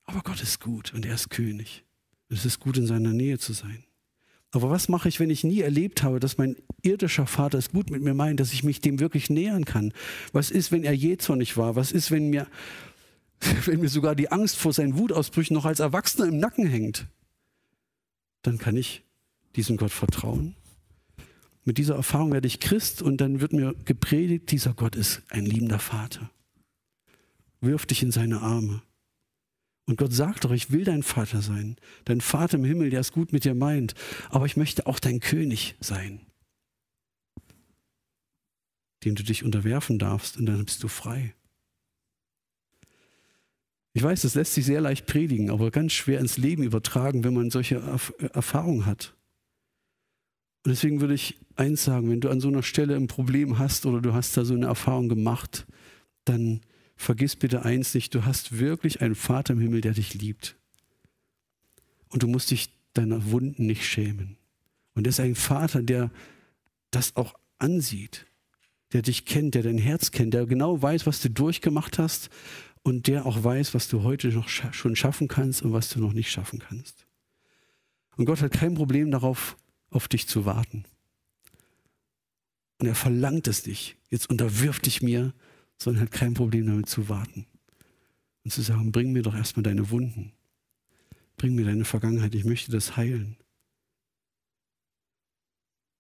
Aber 0.05 0.21
Gott 0.21 0.43
ist 0.43 0.61
gut 0.61 0.95
und 0.95 1.05
er 1.05 1.15
ist 1.15 1.31
König. 1.31 1.85
Es 2.29 2.45
ist 2.45 2.61
gut, 2.61 2.77
in 2.77 2.87
seiner 2.87 3.13
Nähe 3.13 3.39
zu 3.39 3.53
sein. 3.53 3.85
Aber 4.53 4.71
was 4.71 4.89
mache 4.89 5.09
ich, 5.09 5.21
wenn 5.21 5.31
ich 5.31 5.45
nie 5.45 5.61
erlebt 5.61 6.03
habe, 6.03 6.21
dass 6.21 6.39
mein 6.39 6.57
irdischer 6.83 7.27
Vater 7.27 7.59
es 7.59 7.71
gut 7.71 7.91
mit 7.91 8.03
mir 8.03 8.15
meint, 8.15 8.41
dass 8.41 8.53
ich 8.53 8.65
mich 8.65 8.81
dem 8.81 9.01
wirklich 9.01 9.29
nähern 9.29 9.65
kann? 9.65 9.93
Was 10.33 10.51
ist, 10.51 10.73
wenn 10.73 10.85
er 10.85 10.95
jähzornig 10.95 11.57
war? 11.57 11.77
Was 11.77 11.93
ist, 11.93 12.11
wenn 12.11 12.31
mir, 12.31 12.47
wenn 13.67 13.81
mir 13.81 13.89
sogar 13.89 14.15
die 14.15 14.31
Angst 14.31 14.57
vor 14.57 14.73
seinen 14.73 14.97
Wutausbrüchen 14.97 15.55
noch 15.55 15.67
als 15.67 15.81
Erwachsener 15.81 16.29
im 16.29 16.39
Nacken 16.39 16.67
hängt? 16.67 17.07
Dann 18.43 18.59
kann 18.59 18.77
ich 18.77 19.03
diesem 19.57 19.77
Gott 19.77 19.91
vertrauen. 19.91 20.55
Mit 21.67 21.79
dieser 21.79 21.97
Erfahrung 21.97 22.33
werde 22.33 22.47
ich 22.47 22.61
Christ 22.61 23.03
und 23.03 23.21
dann 23.21 23.41
wird 23.41 23.53
mir 23.53 23.75
gepredigt, 23.85 24.53
dieser 24.53 24.73
Gott 24.73 24.95
ist 24.95 25.23
ein 25.31 25.45
liebender 25.45 25.81
Vater. 25.81 26.31
Wirf 27.61 27.87
dich 27.87 28.05
in 28.05 28.13
seine 28.13 28.41
Arme. 28.41 28.83
Und 29.85 29.97
Gott 29.99 30.13
sagt 30.13 30.45
doch, 30.45 30.53
ich 30.53 30.71
will 30.71 30.85
dein 30.85 31.03
Vater 31.03 31.43
sein. 31.43 31.77
Dein 32.05 32.21
Vater 32.21 32.57
im 32.57 32.65
Himmel, 32.65 32.91
der 32.91 33.01
es 33.01 33.11
gut 33.11 33.33
mit 33.33 33.45
dir 33.45 33.55
meint. 33.55 33.95
Aber 34.31 34.47
ich 34.47 34.57
möchte 34.57 34.87
auch 34.87 35.01
dein 35.01 35.19
König 35.19 35.75
sein, 35.81 36.21
dem 39.05 39.17
du 39.17 39.25
dich 39.25 39.43
unterwerfen 39.43 39.99
darfst 39.99 40.37
und 40.37 40.47
dann 40.47 40.65
bist 40.65 40.85
du 40.85 40.89
frei. 40.89 41.35
Ich 43.93 44.05
weiß, 44.05 44.23
das 44.23 44.37
lässt 44.37 44.55
sich 44.55 44.67
sehr 44.67 44.81
leicht 44.81 45.07
predigen, 45.07 45.51
aber 45.51 45.73
ganz 45.73 45.95
schwer 45.95 46.21
ins 46.21 46.37
Leben 46.37 46.63
übertragen, 46.63 47.25
wenn 47.25 47.35
man 47.35 47.51
solche 47.51 47.83
Erfahrungen 48.33 48.87
hat. 48.87 49.16
Und 50.67 50.71
deswegen 50.71 51.01
würde 51.01 51.15
ich 51.15 51.39
eins 51.55 51.85
sagen, 51.85 52.11
wenn 52.11 52.21
du 52.21 52.29
an 52.29 52.41
so 52.41 52.49
einer 52.49 52.65
Stelle 52.65 52.97
ein 52.97 53.07
Problem 53.07 53.61
hast 53.61 53.87
oder 53.87 54.01
du 54.01 54.15
hast 54.15 54.37
da 54.37 54.45
so 54.45 54.53
eine 54.53 54.67
Erfahrung 54.67 55.09
gemacht, 55.09 55.65
dann 56.25 56.61
vergiss 56.97 57.37
bitte 57.37 57.65
eins 57.65 57.95
nicht, 57.95 58.13
du 58.17 58.25
hast 58.25 58.59
wirklich 58.59 59.01
einen 59.01 59.15
Vater 59.15 59.53
im 59.53 59.61
Himmel, 59.61 59.81
der 59.81 59.93
dich 59.93 60.15
liebt. 60.15 60.57
Und 62.09 62.25
du 62.25 62.27
musst 62.27 62.51
dich 62.51 62.71
deiner 62.95 63.31
Wunden 63.31 63.67
nicht 63.67 63.87
schämen. 63.87 64.39
Und 64.97 65.07
er 65.07 65.11
ist 65.11 65.21
ein 65.21 65.37
Vater, 65.37 65.85
der 65.85 66.11
das 66.91 67.15
auch 67.15 67.35
ansieht, 67.61 68.27
der 68.93 69.03
dich 69.03 69.25
kennt, 69.25 69.55
der 69.55 69.63
dein 69.63 69.79
Herz 69.79 70.11
kennt, 70.11 70.35
der 70.35 70.47
genau 70.47 70.83
weiß, 70.83 71.07
was 71.07 71.21
du 71.21 71.31
durchgemacht 71.31 72.01
hast 72.01 72.29
und 72.83 73.07
der 73.07 73.25
auch 73.25 73.45
weiß, 73.45 73.73
was 73.73 73.87
du 73.87 74.03
heute 74.03 74.31
noch 74.31 74.49
schon 74.49 74.97
schaffen 74.97 75.29
kannst 75.29 75.63
und 75.63 75.73
was 75.73 75.91
du 75.91 76.01
noch 76.01 76.13
nicht 76.13 76.33
schaffen 76.33 76.59
kannst. 76.59 77.07
Und 78.17 78.25
Gott 78.25 78.43
hat 78.43 78.51
kein 78.51 78.75
Problem 78.75 79.13
darauf, 79.13 79.57
auf 79.91 80.09
dich 80.09 80.29
zu 80.29 80.45
warten. 80.45 80.85
Und 82.79 82.87
er 82.87 82.95
verlangt 82.95 83.49
es 83.49 83.67
nicht. 83.67 83.97
Jetzt 84.11 84.29
unterwirf 84.29 84.81
dich 84.81 85.03
mir 85.03 85.33
sondern 85.79 86.05
hat 86.05 86.11
kein 86.11 86.35
Problem 86.35 86.67
damit 86.67 86.89
zu 86.89 87.09
warten 87.09 87.47
und 88.45 88.51
zu 88.51 88.63
sagen, 88.63 88.93
bring 88.93 89.13
mir 89.13 89.23
doch 89.23 89.35
erstmal 89.35 89.63
deine 89.63 89.91
Wunden, 89.91 90.33
bring 91.37 91.55
mir 91.55 91.65
deine 91.65 91.85
Vergangenheit, 91.85 92.35
ich 92.35 92.45
möchte 92.45 92.73
das 92.73 92.97
heilen. 92.97 93.37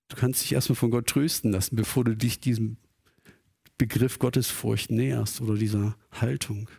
Du 0.08 0.16
kannst 0.16 0.42
dich 0.42 0.52
erstmal 0.52 0.76
von 0.76 0.90
Gott 0.90 1.08
trösten 1.08 1.50
lassen, 1.50 1.76
bevor 1.76 2.04
du 2.04 2.16
dich 2.16 2.38
diesem 2.40 2.76
Begriff 3.76 4.18
Gottesfurcht 4.18 4.90
näherst 4.90 5.40
oder 5.40 5.56
dieser 5.56 5.96
Haltung. 6.12 6.70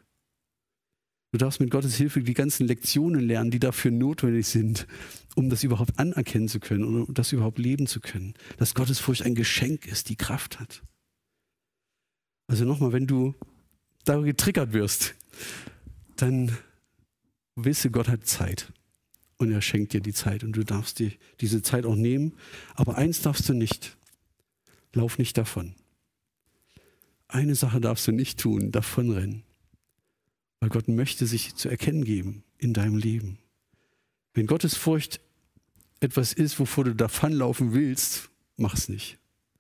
Du 1.32 1.38
darfst 1.38 1.60
mit 1.60 1.72
Gottes 1.72 1.96
Hilfe 1.96 2.22
die 2.22 2.34
ganzen 2.34 2.68
Lektionen 2.68 3.22
lernen, 3.22 3.52
die 3.52 3.60
dafür 3.60 3.92
notwendig 3.92 4.48
sind, 4.48 4.88
um 5.36 5.50
das 5.50 5.64
überhaupt 5.64 6.00
anerkennen 6.00 6.48
zu 6.48 6.60
können 6.60 7.04
und 7.04 7.18
das 7.18 7.34
überhaupt 7.34 7.60
leben 7.60 7.86
zu 7.86 8.00
können. 8.00 8.34
Dass 8.58 8.74
Gottesfurcht 8.74 9.24
ein 9.24 9.36
Geschenk 9.36 9.86
ist, 9.88 10.10
die 10.10 10.16
Kraft 10.16 10.60
hat. 10.60 10.84
Also 12.48 12.64
nochmal, 12.64 12.94
wenn 12.94 13.08
du 13.08 13.36
da 14.06 14.18
getriggert 14.22 14.72
wirst, 14.72 15.16
dann 16.16 16.58
wisse, 17.56 17.92
Gott 17.92 18.08
hat 18.08 18.26
Zeit. 18.26 18.72
Und 19.38 19.52
er 19.52 19.62
schenkt 19.62 19.94
dir 19.94 20.02
die 20.02 20.14
Zeit 20.14 20.44
und 20.44 20.54
du 20.54 20.64
darfst 20.64 21.00
dir 21.00 21.12
diese 21.42 21.62
Zeit 21.62 21.86
auch 21.86 21.96
nehmen. 21.96 22.34
Aber 22.74 22.98
eins 22.98 23.22
darfst 23.22 23.48
du 23.50 23.54
nicht. 23.54 23.98
Lauf 24.94 25.20
nicht 25.20 25.38
davon. 25.38 25.76
Eine 27.28 27.56
Sache 27.56 27.82
darfst 27.82 28.08
du 28.08 28.14
nicht 28.14 28.40
tun, 28.40 28.72
davonrennen. 28.72 29.44
Weil 30.60 30.70
Gott 30.70 30.88
möchte 30.88 31.26
sich 31.26 31.56
zu 31.56 31.70
erkennen 31.70 32.04
geben 32.04 32.44
in 32.58 32.74
deinem 32.74 32.98
Leben. 32.98 33.38
Wenn 34.34 34.48
Gottes 34.48 34.76
Furcht 34.76 35.20
etwas 36.00 36.34
ist, 36.34 36.60
wovor 36.60 36.84
du 36.84 36.96
davonlaufen 36.96 37.74
willst, 37.74 38.30
mach 38.56 38.76
es 38.76 38.90
nicht, 38.90 39.18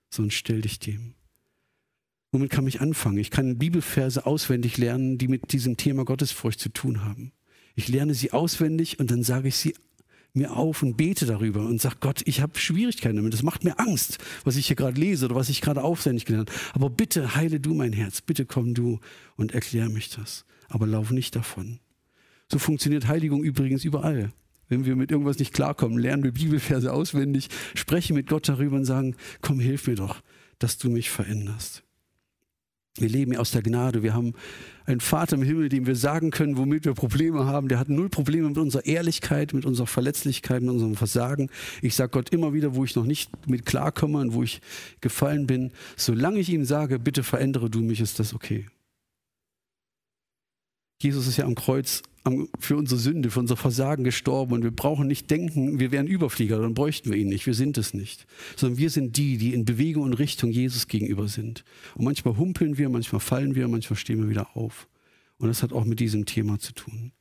sondern 0.09 0.31
stell 0.31 0.61
dich 0.61 0.79
dem. 0.79 1.15
Womit 2.31 2.51
kann 2.51 2.67
ich 2.67 2.81
anfangen? 2.81 3.17
Ich 3.17 3.31
kann 3.31 3.57
Bibelverse 3.57 4.25
auswendig 4.25 4.77
lernen, 4.77 5.17
die 5.17 5.27
mit 5.27 5.53
diesem 5.53 5.77
Thema 5.77 6.03
Gottesfurcht 6.03 6.59
zu 6.59 6.69
tun 6.69 7.03
haben. 7.03 7.31
Ich 7.75 7.87
lerne 7.87 8.13
sie 8.13 8.31
auswendig 8.31 8.99
und 8.99 9.11
dann 9.11 9.23
sage 9.23 9.47
ich 9.47 9.55
sie 9.55 9.73
mir 10.33 10.55
auf 10.55 10.83
und 10.83 10.97
bete 10.97 11.25
darüber 11.25 11.65
und 11.65 11.81
sage, 11.81 11.97
Gott, 11.99 12.21
ich 12.25 12.41
habe 12.41 12.59
Schwierigkeiten 12.59 13.17
damit. 13.17 13.33
Das 13.33 13.43
macht 13.43 13.63
mir 13.63 13.79
Angst, 13.79 14.19
was 14.43 14.55
ich 14.55 14.67
hier 14.67 14.75
gerade 14.75 14.99
lese 14.99 15.25
oder 15.25 15.35
was 15.35 15.49
ich 15.49 15.61
gerade 15.61 15.83
aufwendig 15.83 16.25
gelernt 16.25 16.51
habe. 16.51 16.59
Aber 16.73 16.89
bitte 16.89 17.35
heile 17.35 17.59
du 17.59 17.73
mein 17.73 17.93
Herz. 17.93 18.21
Bitte 18.21 18.45
komm 18.45 18.73
du 18.73 18.99
und 19.35 19.53
erklär 19.53 19.89
mich 19.89 20.09
das. 20.09 20.45
Aber 20.69 20.87
lauf 20.87 21.11
nicht 21.11 21.35
davon. 21.35 21.79
So 22.51 22.59
funktioniert 22.59 23.07
Heiligung 23.07 23.43
übrigens 23.43 23.83
überall. 23.83 24.31
Wenn 24.69 24.85
wir 24.85 24.95
mit 24.95 25.11
irgendwas 25.11 25.39
nicht 25.39 25.53
klarkommen, 25.53 25.97
lernen 25.97 26.23
wir 26.23 26.31
Bibelverse 26.31 26.91
auswendig, 26.91 27.49
sprechen 27.75 28.15
mit 28.15 28.27
Gott 28.27 28.49
darüber 28.49 28.75
und 28.75 28.85
sagen, 28.85 29.15
komm, 29.41 29.59
hilf 29.59 29.87
mir 29.87 29.95
doch, 29.95 30.21
dass 30.59 30.77
du 30.77 30.89
mich 30.89 31.09
veränderst. 31.09 31.83
Wir 32.99 33.09
leben 33.09 33.35
aus 33.37 33.51
der 33.51 33.61
Gnade. 33.61 34.01
Wir 34.01 34.15
haben 34.15 34.33
einen 34.85 35.01
Vater 35.01 35.35
im 35.35 35.43
Himmel, 35.43 35.69
dem 35.69 35.85
wir 35.85 35.95
sagen 35.95 36.31
können, 36.31 36.57
womit 36.57 36.85
wir 36.85 36.93
Probleme 36.93 37.45
haben. 37.45 37.67
Der 37.67 37.77
hat 37.77 37.89
null 37.89 38.09
Probleme 38.09 38.47
mit 38.47 38.57
unserer 38.57 38.85
Ehrlichkeit, 38.85 39.53
mit 39.53 39.65
unserer 39.65 39.85
Verletzlichkeit, 39.85 40.61
mit 40.61 40.71
unserem 40.71 40.95
Versagen. 40.95 41.49
Ich 41.83 41.93
sage 41.95 42.09
Gott 42.09 42.29
immer 42.31 42.53
wieder, 42.53 42.73
wo 42.73 42.83
ich 42.85 42.95
noch 42.95 43.05
nicht 43.05 43.29
mit 43.47 43.65
klarkomme 43.65 44.19
und 44.19 44.33
wo 44.33 44.41
ich 44.41 44.61
gefallen 44.99 45.45
bin. 45.45 45.71
Solange 45.95 46.39
ich 46.39 46.49
ihm 46.49 46.65
sage, 46.65 46.97
bitte 46.97 47.21
verändere 47.21 47.69
du 47.69 47.81
mich, 47.81 48.01
ist 48.01 48.19
das 48.19 48.33
okay. 48.33 48.65
Jesus 51.01 51.27
ist 51.27 51.37
ja 51.37 51.45
am 51.45 51.55
Kreuz 51.55 52.01
für 52.59 52.75
unsere 52.75 52.99
Sünde, 52.99 53.31
für 53.31 53.39
unser 53.39 53.55
Versagen 53.55 54.03
gestorben 54.03 54.53
und 54.53 54.63
wir 54.63 54.71
brauchen 54.71 55.07
nicht 55.07 55.29
denken, 55.29 55.79
wir 55.79 55.91
wären 55.91 56.07
Überflieger, 56.07 56.59
dann 56.59 56.73
bräuchten 56.73 57.11
wir 57.11 57.17
ihn 57.17 57.29
nicht. 57.29 57.45
Wir 57.45 57.53
sind 57.53 57.77
es 57.77 57.93
nicht. 57.93 58.25
Sondern 58.55 58.77
wir 58.77 58.89
sind 58.89 59.17
die, 59.17 59.37
die 59.37 59.53
in 59.53 59.65
Bewegung 59.65 60.03
und 60.03 60.13
Richtung 60.13 60.51
Jesus 60.51 60.87
gegenüber 60.87 61.27
sind. 61.27 61.63
Und 61.95 62.05
manchmal 62.05 62.37
humpeln 62.37 62.77
wir, 62.77 62.89
manchmal 62.89 63.21
fallen 63.21 63.55
wir, 63.55 63.67
manchmal 63.67 63.97
stehen 63.97 64.19
wir 64.19 64.29
wieder 64.29 64.55
auf. 64.55 64.87
Und 65.37 65.47
das 65.47 65.63
hat 65.63 65.71
auch 65.71 65.85
mit 65.85 65.99
diesem 65.99 66.25
Thema 66.25 66.59
zu 66.59 66.73
tun. 66.73 67.11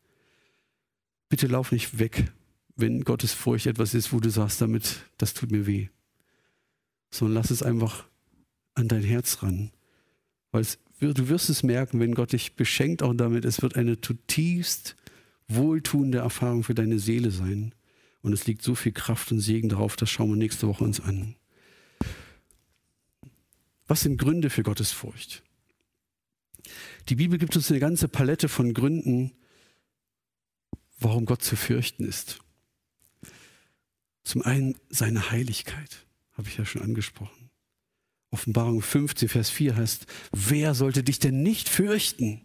Bitte 1.28 1.46
lauf 1.46 1.72
nicht 1.72 1.98
weg, 1.98 2.32
wenn 2.76 3.04
Gottes 3.04 3.32
Furcht 3.32 3.66
etwas 3.66 3.94
ist, 3.94 4.12
wo 4.12 4.20
du 4.20 4.30
sagst, 4.30 4.60
damit, 4.60 5.04
das 5.18 5.34
tut 5.34 5.50
mir 5.50 5.66
weh. 5.66 5.88
Sondern 7.10 7.34
lass 7.34 7.50
es 7.50 7.62
einfach 7.62 8.06
an 8.74 8.88
dein 8.88 9.02
Herz 9.02 9.42
ran. 9.42 9.70
Weil 10.50 10.62
es, 10.62 10.78
du 11.00 11.28
wirst 11.28 11.50
es 11.50 11.62
merken, 11.62 12.00
wenn 12.00 12.14
Gott 12.14 12.32
dich 12.32 12.54
beschenkt 12.54 13.02
auch 13.02 13.14
damit, 13.14 13.44
es 13.44 13.62
wird 13.62 13.76
eine 13.76 14.00
zutiefst 14.00 14.96
wohltuende 15.48 16.18
Erfahrung 16.18 16.64
für 16.64 16.74
deine 16.74 16.98
Seele 16.98 17.30
sein. 17.30 17.74
Und 18.22 18.32
es 18.32 18.46
liegt 18.46 18.62
so 18.62 18.74
viel 18.74 18.92
Kraft 18.92 19.30
und 19.30 19.40
Segen 19.40 19.68
darauf, 19.68 19.94
das 19.96 20.10
schauen 20.10 20.30
wir 20.30 20.36
nächste 20.36 20.66
Woche 20.66 20.84
uns 20.84 21.00
an. 21.00 21.36
Was 23.86 24.00
sind 24.00 24.18
Gründe 24.18 24.50
für 24.50 24.64
Gottes 24.64 24.90
Furcht? 24.90 25.44
Die 27.08 27.14
Bibel 27.14 27.38
gibt 27.38 27.54
uns 27.54 27.70
eine 27.70 27.78
ganze 27.78 28.08
Palette 28.08 28.48
von 28.48 28.74
Gründen, 28.74 29.32
warum 30.98 31.24
Gott 31.24 31.42
zu 31.42 31.54
fürchten 31.54 32.04
ist. 32.04 32.40
Zum 34.24 34.42
einen 34.42 34.74
seine 34.88 35.30
Heiligkeit, 35.30 36.04
habe 36.32 36.48
ich 36.48 36.56
ja 36.56 36.64
schon 36.64 36.82
angesprochen. 36.82 37.35
Offenbarung 38.30 38.82
15, 38.82 39.28
Vers 39.28 39.50
4 39.50 39.76
heißt, 39.76 40.06
wer 40.32 40.74
sollte 40.74 41.02
dich 41.02 41.18
denn 41.18 41.42
nicht 41.42 41.68
fürchten 41.68 42.42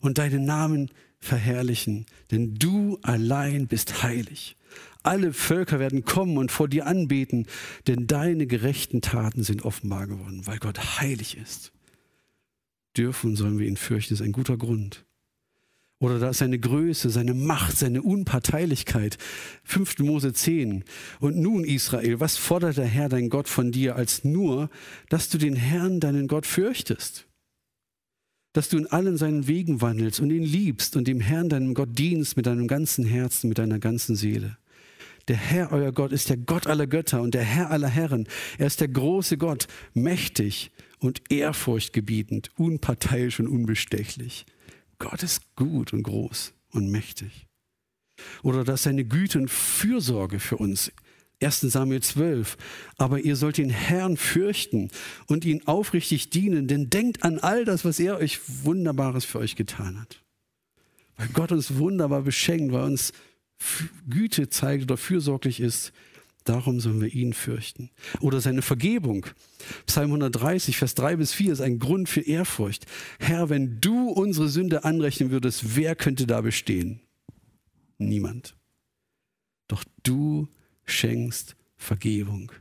und 0.00 0.18
deinen 0.18 0.44
Namen 0.44 0.90
verherrlichen? 1.18 2.06
Denn 2.30 2.54
du 2.54 2.98
allein 3.02 3.66
bist 3.66 4.02
heilig. 4.02 4.56
Alle 5.02 5.32
Völker 5.32 5.78
werden 5.78 6.04
kommen 6.04 6.36
und 6.36 6.52
vor 6.52 6.68
dir 6.68 6.86
anbeten, 6.86 7.46
denn 7.86 8.06
deine 8.06 8.46
gerechten 8.46 9.00
Taten 9.00 9.42
sind 9.42 9.64
offenbar 9.64 10.06
geworden, 10.06 10.46
weil 10.46 10.58
Gott 10.58 11.00
heilig 11.00 11.38
ist. 11.38 11.72
Dürfen 12.96 13.36
sollen 13.36 13.58
wir 13.58 13.66
ihn 13.66 13.76
fürchten, 13.76 14.14
ist 14.14 14.20
ein 14.20 14.32
guter 14.32 14.56
Grund. 14.56 15.06
Oder 16.00 16.18
da 16.18 16.30
ist 16.30 16.38
seine 16.38 16.58
Größe, 16.58 17.10
seine 17.10 17.34
Macht, 17.34 17.76
seine 17.76 18.02
Unparteilichkeit. 18.02 19.18
5. 19.64 19.98
Mose 19.98 20.32
10. 20.32 20.82
Und 21.20 21.36
nun, 21.36 21.62
Israel, 21.62 22.20
was 22.20 22.38
fordert 22.38 22.78
der 22.78 22.86
Herr, 22.86 23.10
dein 23.10 23.28
Gott, 23.28 23.48
von 23.48 23.70
dir, 23.70 23.96
als 23.96 24.24
nur, 24.24 24.70
dass 25.10 25.28
du 25.28 25.36
den 25.36 25.56
Herrn, 25.56 26.00
deinen 26.00 26.26
Gott, 26.26 26.46
fürchtest? 26.46 27.26
Dass 28.54 28.70
du 28.70 28.78
in 28.78 28.86
allen 28.86 29.18
seinen 29.18 29.46
Wegen 29.46 29.82
wandelst 29.82 30.20
und 30.20 30.30
ihn 30.30 30.42
liebst 30.42 30.96
und 30.96 31.06
dem 31.06 31.20
Herrn, 31.20 31.50
deinem 31.50 31.74
Gott, 31.74 31.90
dienst 31.98 32.34
mit 32.34 32.46
deinem 32.46 32.66
ganzen 32.66 33.04
Herzen, 33.04 33.48
mit 33.48 33.58
deiner 33.58 33.78
ganzen 33.78 34.16
Seele. 34.16 34.56
Der 35.28 35.36
Herr, 35.36 35.70
euer 35.70 35.92
Gott, 35.92 36.12
ist 36.12 36.30
der 36.30 36.38
Gott 36.38 36.66
aller 36.66 36.86
Götter 36.86 37.20
und 37.20 37.34
der 37.34 37.44
Herr 37.44 37.70
aller 37.70 37.88
Herren. 37.88 38.26
Er 38.56 38.68
ist 38.68 38.80
der 38.80 38.88
große 38.88 39.36
Gott, 39.36 39.68
mächtig 39.92 40.70
und 40.98 41.20
ehrfurchtgebietend, 41.30 42.48
unparteiisch 42.56 43.38
und 43.38 43.48
unbestechlich. 43.48 44.46
Gott 45.00 45.24
ist 45.24 45.56
gut 45.56 45.92
und 45.92 46.04
groß 46.04 46.52
und 46.70 46.88
mächtig. 46.88 47.48
Oder 48.42 48.62
dass 48.62 48.84
seine 48.84 49.04
Güte 49.04 49.38
und 49.38 49.50
Fürsorge 49.50 50.38
für 50.38 50.58
uns. 50.58 50.92
1 51.42 51.60
Samuel 51.62 52.02
12. 52.02 52.58
Aber 52.98 53.18
ihr 53.20 53.34
sollt 53.34 53.56
den 53.56 53.70
Herrn 53.70 54.18
fürchten 54.18 54.90
und 55.26 55.46
ihn 55.46 55.66
aufrichtig 55.66 56.28
dienen, 56.28 56.68
denn 56.68 56.90
denkt 56.90 57.22
an 57.22 57.38
all 57.38 57.64
das, 57.64 57.84
was 57.84 57.98
er 57.98 58.18
euch 58.18 58.40
Wunderbares 58.64 59.24
für 59.24 59.38
euch 59.38 59.56
getan 59.56 59.98
hat. 59.98 60.22
Weil 61.16 61.28
Gott 61.28 61.50
uns 61.50 61.76
wunderbar 61.76 62.22
beschenkt, 62.22 62.72
weil 62.72 62.84
uns 62.84 63.12
Güte 64.08 64.50
zeigt 64.50 64.84
oder 64.84 64.98
fürsorglich 64.98 65.60
ist, 65.60 65.92
Darum 66.44 66.80
sollen 66.80 67.00
wir 67.00 67.12
ihn 67.12 67.32
fürchten. 67.32 67.90
Oder 68.20 68.40
seine 68.40 68.62
Vergebung. 68.62 69.26
Psalm 69.86 70.10
130, 70.10 70.76
Vers 70.76 70.94
3 70.94 71.16
bis 71.16 71.32
4 71.32 71.52
ist 71.52 71.60
ein 71.60 71.78
Grund 71.78 72.08
für 72.08 72.22
Ehrfurcht. 72.22 72.86
Herr, 73.18 73.50
wenn 73.50 73.80
du 73.80 74.08
unsere 74.08 74.48
Sünde 74.48 74.84
anrechnen 74.84 75.30
würdest, 75.30 75.76
wer 75.76 75.94
könnte 75.94 76.26
da 76.26 76.40
bestehen? 76.40 77.00
Niemand. 77.98 78.56
Doch 79.68 79.84
du 80.02 80.48
schenkst 80.84 81.56
Vergebung, 81.76 82.52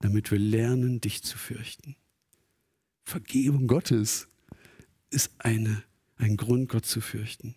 damit 0.00 0.30
wir 0.30 0.38
lernen, 0.38 1.00
dich 1.00 1.22
zu 1.22 1.36
fürchten. 1.36 1.96
Vergebung 3.04 3.66
Gottes 3.66 4.28
ist 5.10 5.32
eine, 5.38 5.82
ein 6.16 6.36
Grund, 6.36 6.68
Gott 6.70 6.86
zu 6.86 7.00
fürchten 7.00 7.54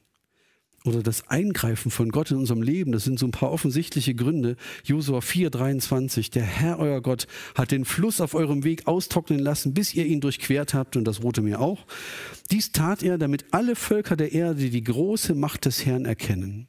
oder 0.86 1.02
das 1.02 1.28
Eingreifen 1.30 1.92
von 1.92 2.10
Gott 2.10 2.32
in 2.32 2.38
unserem 2.38 2.62
Leben, 2.62 2.92
das 2.92 3.04
sind 3.04 3.20
so 3.20 3.26
ein 3.26 3.32
paar 3.32 3.52
offensichtliche 3.52 4.14
Gründe. 4.14 4.56
Josua 4.84 5.22
4, 5.22 5.50
23, 5.50 6.30
der 6.30 6.44
Herr, 6.44 6.80
euer 6.80 7.02
Gott, 7.02 7.28
hat 7.56 7.72
den 7.72 7.86
Fluss 7.86 8.22
auf 8.22 8.36
eurem 8.36 8.64
Weg 8.64 8.88
austrocknen 8.88 9.40
lassen, 9.40 9.74
bis 9.74 9.94
ihr 9.94 10.06
ihn 10.06 10.22
durchquert 10.22 10.74
habt 10.74 10.96
und 10.96 11.06
das 11.06 11.24
Rote 11.24 11.42
Meer 11.42 11.60
auch. 11.60 11.86
Dies 12.52 12.72
tat 12.72 13.04
er, 13.04 13.18
damit 13.18 13.46
alle 13.52 13.76
Völker 13.76 14.16
der 14.16 14.32
Erde 14.32 14.70
die 14.70 14.84
große 14.84 15.36
Macht 15.36 15.66
des 15.66 15.86
Herrn 15.86 16.06
erkennen 16.06 16.68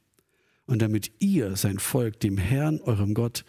und 0.67 0.83
damit 0.83 1.13
ihr, 1.19 1.57
sein 1.57 1.79
Volk, 1.79 2.21
dem 2.21 2.39
Herrn, 2.39 2.81
eurem 2.81 3.15
Gott, 3.15 3.45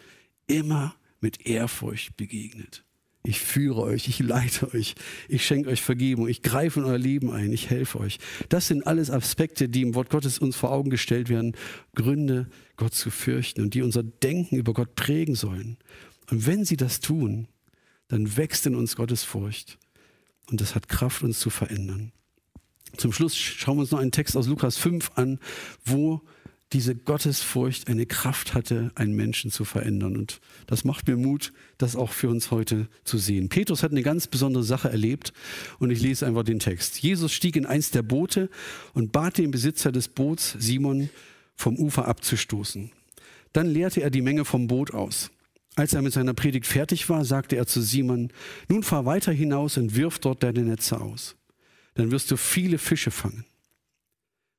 immer 0.46 0.94
mit 1.20 1.46
Ehrfurcht 1.46 2.16
begegnet. 2.16 2.84
Ich 3.28 3.40
führe 3.40 3.82
euch, 3.82 4.08
ich 4.08 4.20
leite 4.20 4.72
euch, 4.72 4.94
ich 5.28 5.44
schenke 5.44 5.68
euch 5.68 5.82
Vergebung, 5.82 6.28
ich 6.28 6.40
greife 6.40 6.80
in 6.80 6.86
euer 6.86 6.96
Leben 6.96 7.30
ein, 7.30 7.52
ich 7.52 7.68
helfe 7.68 8.00
euch. 8.00 8.18
Das 8.48 8.68
sind 8.68 8.86
alles 8.86 9.10
Aspekte, 9.10 9.68
die 9.68 9.82
im 9.82 9.94
Wort 9.94 10.08
Gottes 10.08 10.38
uns 10.38 10.56
vor 10.56 10.72
Augen 10.72 10.88
gestellt 10.88 11.28
werden, 11.28 11.54
Gründe, 11.94 12.48
Gott 12.76 12.94
zu 12.94 13.10
fürchten 13.10 13.60
und 13.60 13.74
die 13.74 13.82
unser 13.82 14.02
Denken 14.02 14.56
über 14.56 14.72
Gott 14.72 14.94
prägen 14.94 15.34
sollen. 15.34 15.76
Und 16.30 16.46
wenn 16.46 16.64
sie 16.64 16.78
das 16.78 17.00
tun, 17.00 17.48
dann 18.08 18.38
wächst 18.38 18.64
in 18.64 18.74
uns 18.74 18.96
Gottes 18.96 19.24
Furcht 19.24 19.76
und 20.50 20.62
das 20.62 20.74
hat 20.74 20.88
Kraft, 20.88 21.22
uns 21.22 21.38
zu 21.38 21.50
verändern. 21.50 22.12
Zum 22.96 23.12
Schluss 23.12 23.36
schauen 23.36 23.76
wir 23.76 23.82
uns 23.82 23.90
noch 23.90 23.98
einen 23.98 24.10
Text 24.10 24.38
aus 24.38 24.46
Lukas 24.46 24.78
5 24.78 25.10
an, 25.16 25.38
wo 25.84 26.22
diese 26.72 26.94
Gottesfurcht 26.94 27.88
eine 27.88 28.04
Kraft 28.04 28.54
hatte, 28.54 28.90
einen 28.94 29.14
Menschen 29.14 29.50
zu 29.50 29.64
verändern. 29.64 30.16
Und 30.16 30.40
das 30.66 30.84
macht 30.84 31.08
mir 31.08 31.16
Mut, 31.16 31.52
das 31.78 31.96
auch 31.96 32.12
für 32.12 32.28
uns 32.28 32.50
heute 32.50 32.88
zu 33.04 33.16
sehen. 33.16 33.48
Petrus 33.48 33.82
hat 33.82 33.92
eine 33.92 34.02
ganz 34.02 34.26
besondere 34.26 34.64
Sache 34.64 34.90
erlebt 34.90 35.32
und 35.78 35.90
ich 35.90 36.00
lese 36.00 36.26
einfach 36.26 36.42
den 36.42 36.58
Text. 36.58 36.98
Jesus 37.02 37.32
stieg 37.32 37.56
in 37.56 37.64
eins 37.64 37.90
der 37.90 38.02
Boote 38.02 38.50
und 38.92 39.12
bat 39.12 39.38
den 39.38 39.50
Besitzer 39.50 39.92
des 39.92 40.08
Boots, 40.08 40.56
Simon, 40.58 41.08
vom 41.54 41.76
Ufer 41.76 42.06
abzustoßen. 42.06 42.92
Dann 43.52 43.66
leerte 43.66 44.02
er 44.02 44.10
die 44.10 44.22
Menge 44.22 44.44
vom 44.44 44.66
Boot 44.66 44.92
aus. 44.92 45.30
Als 45.74 45.94
er 45.94 46.02
mit 46.02 46.12
seiner 46.12 46.34
Predigt 46.34 46.66
fertig 46.66 47.08
war, 47.08 47.24
sagte 47.24 47.56
er 47.56 47.66
zu 47.66 47.80
Simon, 47.80 48.32
nun 48.68 48.82
fahr 48.82 49.06
weiter 49.06 49.32
hinaus 49.32 49.78
und 49.78 49.94
wirf 49.94 50.18
dort 50.18 50.42
deine 50.42 50.62
Netze 50.62 51.00
aus. 51.00 51.36
Dann 51.94 52.10
wirst 52.10 52.30
du 52.30 52.36
viele 52.36 52.78
Fische 52.78 53.10
fangen. 53.10 53.44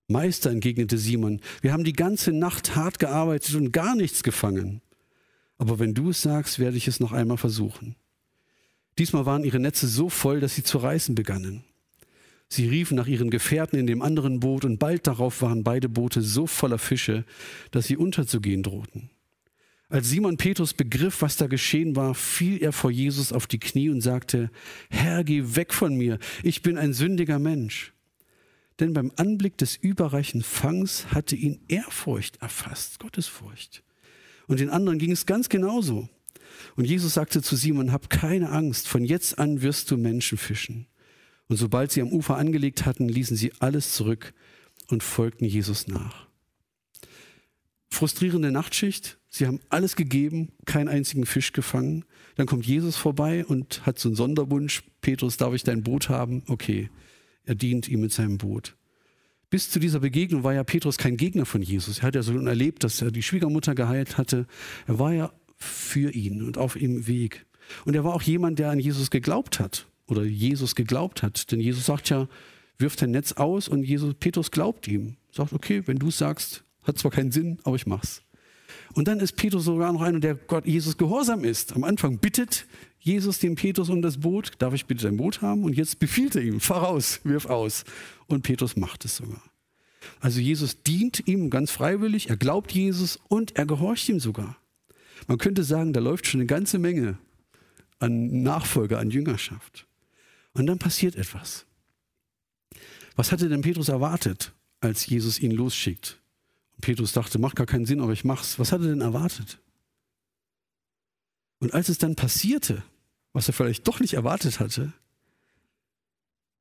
Meister, 0.09 0.49
entgegnete 0.49 0.97
Simon, 0.97 1.39
wir 1.61 1.71
haben 1.71 1.83
die 1.83 1.93
ganze 1.93 2.31
Nacht 2.31 2.75
hart 2.75 2.97
gearbeitet 2.97 3.53
und 3.55 3.71
gar 3.71 3.95
nichts 3.95 4.23
gefangen. 4.23 4.81
Aber 5.59 5.77
wenn 5.77 5.93
du 5.93 6.09
es 6.09 6.21
sagst, 6.21 6.57
werde 6.57 6.77
ich 6.77 6.87
es 6.87 6.99
noch 6.99 7.11
einmal 7.11 7.37
versuchen. 7.37 7.95
Diesmal 8.97 9.25
waren 9.27 9.43
ihre 9.43 9.59
Netze 9.59 9.87
so 9.87 10.09
voll, 10.09 10.39
dass 10.39 10.55
sie 10.55 10.63
zu 10.63 10.79
reißen 10.79 11.13
begannen. 11.13 11.63
Sie 12.47 12.67
riefen 12.67 12.97
nach 12.97 13.05
ihren 13.05 13.29
Gefährten 13.29 13.77
in 13.77 13.85
dem 13.85 14.01
anderen 14.01 14.39
Boot 14.39 14.65
und 14.65 14.79
bald 14.79 15.05
darauf 15.05 15.43
waren 15.43 15.63
beide 15.63 15.87
Boote 15.87 16.23
so 16.23 16.47
voller 16.47 16.79
Fische, 16.79 17.23
dass 17.69 17.85
sie 17.85 17.95
unterzugehen 17.95 18.63
drohten. 18.63 19.11
Als 19.89 20.09
Simon 20.09 20.37
Petrus 20.37 20.73
begriff, 20.73 21.21
was 21.21 21.37
da 21.37 21.45
geschehen 21.45 21.95
war, 21.95 22.15
fiel 22.15 22.61
er 22.63 22.71
vor 22.71 22.89
Jesus 22.89 23.31
auf 23.31 23.45
die 23.45 23.59
Knie 23.59 23.89
und 23.89 24.01
sagte, 24.01 24.49
Herr, 24.89 25.23
geh 25.23 25.55
weg 25.55 25.73
von 25.73 25.95
mir, 25.95 26.17
ich 26.41 26.63
bin 26.63 26.77
ein 26.77 26.93
sündiger 26.93 27.37
Mensch 27.37 27.93
denn 28.79 28.93
beim 28.93 29.11
Anblick 29.17 29.57
des 29.57 29.75
überreichen 29.75 30.41
Fangs 30.41 31.07
hatte 31.13 31.35
ihn 31.35 31.59
Ehrfurcht 31.67 32.41
erfasst, 32.41 32.99
Gottesfurcht. 32.99 33.83
Und 34.47 34.59
den 34.59 34.69
anderen 34.69 34.99
ging 34.99 35.11
es 35.11 35.25
ganz 35.25 35.49
genauso. 35.49 36.09
Und 36.75 36.85
Jesus 36.85 37.13
sagte 37.13 37.41
zu 37.41 37.55
Simon, 37.55 37.91
hab 37.91 38.09
keine 38.09 38.49
Angst, 38.49 38.87
von 38.87 39.03
jetzt 39.03 39.37
an 39.37 39.61
wirst 39.61 39.91
du 39.91 39.97
Menschen 39.97 40.37
fischen. 40.37 40.87
Und 41.47 41.57
sobald 41.57 41.91
sie 41.91 42.01
am 42.01 42.11
Ufer 42.11 42.37
angelegt 42.37 42.85
hatten, 42.85 43.09
ließen 43.09 43.35
sie 43.35 43.53
alles 43.59 43.93
zurück 43.93 44.33
und 44.87 45.03
folgten 45.03 45.45
Jesus 45.45 45.87
nach. 45.87 46.27
Frustrierende 47.89 48.51
Nachtschicht, 48.51 49.17
sie 49.29 49.47
haben 49.47 49.59
alles 49.69 49.95
gegeben, 49.95 50.51
keinen 50.65 50.87
einzigen 50.87 51.25
Fisch 51.25 51.53
gefangen. 51.53 52.05
Dann 52.35 52.45
kommt 52.45 52.65
Jesus 52.65 52.95
vorbei 52.95 53.45
und 53.45 53.85
hat 53.85 53.97
so 53.97 54.09
einen 54.09 54.15
Sonderwunsch, 54.15 54.83
Petrus, 55.01 55.37
darf 55.37 55.53
ich 55.53 55.63
dein 55.63 55.83
Boot 55.83 56.07
haben? 56.07 56.43
Okay, 56.47 56.89
er 57.49 57.55
dient 57.55 57.89
ihm 57.89 58.01
mit 58.01 58.13
seinem 58.13 58.37
Boot. 58.37 58.75
Bis 59.49 59.71
zu 59.71 59.79
dieser 59.79 59.99
Begegnung 59.99 60.43
war 60.43 60.53
ja 60.53 60.63
Petrus 60.63 60.99
kein 60.99 61.17
Gegner 61.17 61.47
von 61.47 61.63
Jesus. 61.63 61.99
Er 61.99 62.03
hat 62.03 62.15
ja 62.15 62.21
so 62.21 62.37
erlebt, 62.37 62.83
dass 62.83 63.01
er 63.01 63.09
die 63.09 63.23
Schwiegermutter 63.23 63.73
geheilt 63.73 64.19
hatte. 64.19 64.45
Er 64.85 64.99
war 64.99 65.11
ja 65.13 65.33
für 65.57 66.11
ihn 66.11 66.43
und 66.43 66.59
auf 66.59 66.75
ihm 66.75 67.07
Weg. 67.07 67.47
Und 67.85 67.95
er 67.95 68.03
war 68.03 68.13
auch 68.13 68.21
jemand, 68.21 68.59
der 68.59 68.69
an 68.69 68.79
Jesus 68.79 69.09
geglaubt 69.09 69.59
hat 69.59 69.87
oder 70.05 70.23
Jesus 70.23 70.75
geglaubt 70.75 71.23
hat. 71.23 71.51
Denn 71.51 71.59
Jesus 71.59 71.87
sagt 71.87 72.09
ja, 72.09 72.27
wirft 72.77 73.01
ein 73.01 73.09
Netz 73.09 73.31
aus 73.31 73.67
und 73.67 73.83
Jesus, 73.83 74.13
Petrus 74.13 74.51
glaubt 74.51 74.87
ihm. 74.87 75.15
Sagt, 75.31 75.51
okay, 75.51 75.81
wenn 75.87 75.97
du 75.97 76.09
es 76.09 76.19
sagst, 76.19 76.63
hat 76.83 76.99
zwar 76.99 77.09
keinen 77.09 77.31
Sinn, 77.31 77.57
aber 77.63 77.75
ich 77.75 77.87
mach's. 77.87 78.21
Und 78.93 79.07
dann 79.07 79.19
ist 79.19 79.35
Petrus 79.35 79.65
sogar 79.65 79.93
noch 79.93 80.01
einer, 80.01 80.19
der 80.19 80.35
Gott 80.35 80.65
Jesus 80.65 80.97
gehorsam 80.97 81.43
ist. 81.43 81.73
Am 81.73 81.83
Anfang 81.83 82.17
bittet 82.17 82.65
Jesus 82.99 83.39
den 83.39 83.55
Petrus 83.55 83.89
um 83.89 84.01
das 84.01 84.19
Boot. 84.19 84.51
Darf 84.59 84.73
ich 84.73 84.85
bitte 84.85 85.03
dein 85.05 85.17
Boot 85.17 85.41
haben? 85.41 85.63
Und 85.63 85.73
jetzt 85.73 85.99
befiehlt 85.99 86.35
er 86.35 86.41
ihm, 86.41 86.59
fahr 86.59 86.83
raus, 86.83 87.21
wirf 87.23 87.45
aus. 87.45 87.83
Und 88.27 88.43
Petrus 88.43 88.75
macht 88.75 89.05
es 89.05 89.17
sogar. 89.17 89.43
Also 90.19 90.39
Jesus 90.39 90.81
dient 90.83 91.27
ihm 91.27 91.49
ganz 91.49 91.71
freiwillig, 91.71 92.29
er 92.29 92.37
glaubt 92.37 92.71
Jesus 92.71 93.19
und 93.27 93.55
er 93.57 93.65
gehorcht 93.65 94.07
ihm 94.09 94.19
sogar. 94.19 94.57
Man 95.27 95.37
könnte 95.37 95.63
sagen, 95.63 95.93
da 95.93 95.99
läuft 95.99 96.27
schon 96.27 96.39
eine 96.39 96.47
ganze 96.47 96.79
Menge 96.79 97.17
an 97.99 98.43
Nachfolge, 98.43 98.97
an 98.97 99.11
Jüngerschaft. 99.11 99.85
Und 100.53 100.67
dann 100.67 100.79
passiert 100.79 101.15
etwas. 101.15 101.65
Was 103.15 103.31
hatte 103.31 103.49
denn 103.49 103.61
Petrus 103.61 103.89
erwartet, 103.89 104.53
als 104.79 105.05
Jesus 105.05 105.39
ihn 105.39 105.51
losschickt? 105.51 106.18
Petrus 106.81 107.13
dachte, 107.13 107.39
macht 107.39 107.55
gar 107.55 107.65
keinen 107.65 107.85
Sinn, 107.85 108.01
aber 108.01 108.13
ich 108.13 108.23
mach's. 108.23 108.59
Was 108.59 108.71
hat 108.71 108.81
er 108.81 108.87
denn 108.87 109.01
erwartet? 109.01 109.59
Und 111.59 111.73
als 111.73 111.89
es 111.89 111.97
dann 111.97 112.15
passierte, 112.15 112.83
was 113.33 113.47
er 113.47 113.53
vielleicht 113.53 113.87
doch 113.87 113.99
nicht 113.99 114.13
erwartet 114.13 114.59
hatte, 114.59 114.93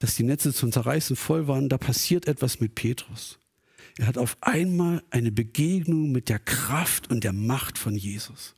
dass 0.00 0.16
die 0.16 0.22
Netze 0.22 0.52
zum 0.52 0.72
Zerreißen 0.72 1.16
voll 1.16 1.48
waren, 1.48 1.68
da 1.68 1.78
passiert 1.78 2.26
etwas 2.26 2.60
mit 2.60 2.74
Petrus. 2.74 3.38
Er 3.96 4.06
hat 4.06 4.18
auf 4.18 4.36
einmal 4.40 5.02
eine 5.10 5.32
Begegnung 5.32 6.12
mit 6.12 6.28
der 6.28 6.38
Kraft 6.38 7.10
und 7.10 7.24
der 7.24 7.32
Macht 7.32 7.78
von 7.78 7.96
Jesus. 7.96 8.54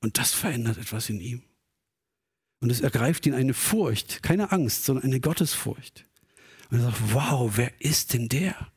Und 0.00 0.18
das 0.18 0.32
verändert 0.32 0.78
etwas 0.78 1.10
in 1.10 1.20
ihm. 1.20 1.42
Und 2.60 2.70
es 2.70 2.80
ergreift 2.80 3.26
ihn 3.26 3.34
eine 3.34 3.54
Furcht, 3.54 4.22
keine 4.22 4.52
Angst, 4.52 4.84
sondern 4.84 5.04
eine 5.04 5.20
Gottesfurcht. 5.20 6.06
Und 6.70 6.78
er 6.78 6.84
sagt, 6.84 7.12
wow, 7.12 7.52
wer 7.56 7.80
ist 7.80 8.14
denn 8.14 8.28
der? 8.28 8.71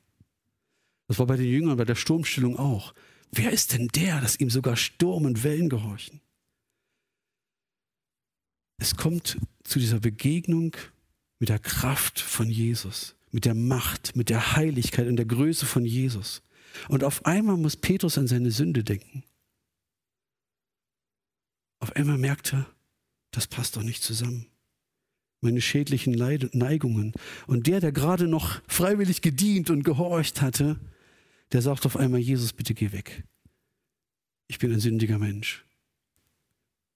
Das 1.08 1.20
war 1.20 1.28
bei 1.28 1.38
den 1.38 1.48
Jüngern, 1.48 1.78
bei 1.78 1.86
der 1.86 1.96
Sturmstillung 1.96 2.58
auch. 2.58 2.94
Wer 3.32 3.52
ist 3.52 3.74
denn 3.74 3.88
der, 3.89 4.22
dass 4.22 4.39
ihm 4.39 4.50
sogar 4.50 4.76
Sturm 4.76 5.26
und 5.26 5.44
Wellen 5.44 5.70
gehorchen? 5.70 6.22
Es 8.78 8.96
kommt 8.96 9.38
zu 9.63 9.80
dieser 9.80 10.00
Begegnung 10.00 10.76
mit 11.39 11.50
der 11.50 11.60
Kraft 11.60 12.20
von 12.20 12.50
Jesus, 12.50 13.15
mit 13.32 13.46
der 13.46 13.56
Macht, 13.56 14.15
mit 14.15 14.30
der 14.30 14.56
Heiligkeit 14.56 15.08
und 15.08 15.15
der 15.15 15.26
Größe 15.26 15.65
von 15.65 15.86
Jesus. 15.86 16.41
Und 16.89 17.04
auf 17.04 17.26
einmal 17.26 17.58
muss 17.58 17.78
Petrus 17.78 18.18
an 18.18 18.28
seine 18.28 18.52
Sünde 18.52 18.84
denken. 18.84 19.24
Auf 21.80 21.96
einmal 21.96 22.18
merkt 22.18 22.54
er, 22.54 22.68
das 23.32 23.48
passt 23.48 23.76
doch 23.76 23.84
nicht 23.84 24.04
zusammen 24.04 24.48
meine 25.46 25.62
schädlichen 25.62 26.13
Neigungen. 26.13 27.13
Und 27.48 27.68
der, 27.68 27.80
der 27.80 27.94
gerade 27.94 28.28
noch 28.28 28.62
freiwillig 28.68 29.22
gedient 29.22 29.70
und 29.70 29.84
gehorcht 29.84 30.41
hatte, 30.41 30.78
der 31.52 31.62
sagt 31.62 31.86
auf 31.86 31.98
einmal, 31.98 32.20
Jesus, 32.20 32.54
bitte 32.54 32.74
geh 32.74 32.92
weg. 32.92 33.24
Ich 34.48 34.60
bin 34.60 34.72
ein 34.72 34.80
sündiger 34.80 35.20
Mensch. 35.20 35.66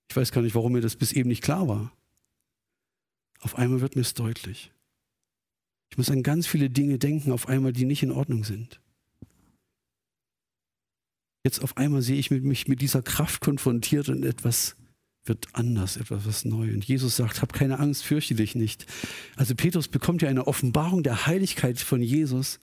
Ich 0.09 0.15
weiß 0.15 0.31
gar 0.31 0.41
nicht, 0.41 0.55
warum 0.55 0.73
mir 0.73 0.81
das 0.81 0.95
bis 0.95 1.11
eben 1.11 1.29
nicht 1.29 1.43
klar 1.43 1.67
war. 1.67 1.91
Auf 3.41 3.57
einmal 3.57 3.81
wird 3.81 3.95
mir 3.95 4.01
es 4.01 4.13
deutlich. 4.13 4.71
Ich 5.91 5.97
muss 5.97 6.11
an 6.11 6.23
ganz 6.23 6.45
viele 6.45 6.69
Dinge 6.69 6.99
denken, 6.99 7.31
auf 7.31 7.47
einmal, 7.47 7.73
die 7.73 7.85
nicht 7.85 8.03
in 8.03 8.11
Ordnung 8.11 8.43
sind. 8.43 8.79
Jetzt 11.43 11.63
auf 11.63 11.77
einmal 11.77 12.01
sehe 12.01 12.17
ich 12.17 12.31
mich 12.31 12.67
mit 12.67 12.81
dieser 12.81 13.01
Kraft 13.01 13.41
konfrontiert 13.41 14.09
und 14.09 14.23
etwas 14.23 14.75
wird 15.25 15.47
anders, 15.53 15.97
etwas 15.97 16.25
was 16.25 16.45
neu. 16.45 16.73
Und 16.73 16.83
Jesus 16.85 17.15
sagt, 17.15 17.41
hab 17.41 17.53
keine 17.53 17.79
Angst, 17.79 18.03
fürchte 18.03 18.35
dich 18.35 18.55
nicht. 18.55 18.85
Also 19.35 19.55
Petrus 19.55 19.87
bekommt 19.87 20.21
ja 20.21 20.29
eine 20.29 20.47
Offenbarung 20.47 21.03
der 21.03 21.27
Heiligkeit 21.27 21.79
von 21.79 22.01
Jesus 22.01 22.59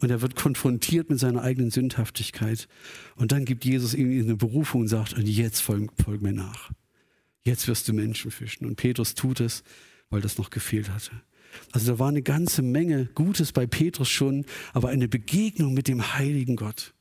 und 0.00 0.10
er 0.10 0.20
wird 0.20 0.36
konfrontiert 0.36 1.10
mit 1.10 1.18
seiner 1.18 1.42
eigenen 1.42 1.70
Sündhaftigkeit. 1.70 2.68
Und 3.16 3.32
dann 3.32 3.44
gibt 3.44 3.64
Jesus 3.64 3.94
ihm 3.94 4.20
eine 4.20 4.36
Berufung 4.36 4.82
und 4.82 4.88
sagt, 4.88 5.14
und 5.14 5.26
jetzt 5.26 5.60
folg, 5.60 5.90
folg 6.02 6.22
mir 6.22 6.32
nach. 6.32 6.70
Jetzt 7.42 7.68
wirst 7.68 7.88
du 7.88 7.92
Menschen 7.92 8.30
fischen. 8.30 8.66
Und 8.66 8.76
Petrus 8.76 9.14
tut 9.14 9.40
es, 9.40 9.62
weil 10.10 10.20
das 10.20 10.38
noch 10.38 10.50
gefehlt 10.50 10.90
hatte. 10.90 11.12
Also 11.72 11.92
da 11.92 11.98
war 11.98 12.08
eine 12.08 12.22
ganze 12.22 12.62
Menge 12.62 13.06
Gutes 13.14 13.52
bei 13.52 13.66
Petrus 13.66 14.08
schon, 14.08 14.44
aber 14.72 14.88
eine 14.88 15.08
Begegnung 15.08 15.72
mit 15.72 15.88
dem 15.88 16.14
heiligen 16.14 16.56
Gott 16.56 16.92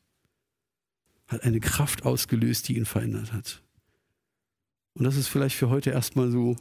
hat 1.27 1.43
eine 1.43 1.59
Kraft 1.59 2.05
ausgelöst, 2.05 2.67
die 2.67 2.77
ihn 2.77 2.85
verändert 2.85 3.33
hat. 3.33 3.63
Und 4.93 5.03
das 5.03 5.17
ist 5.17 5.27
vielleicht 5.27 5.55
für 5.55 5.69
heute 5.69 5.89
erstmal 5.89 6.31
so 6.31 6.55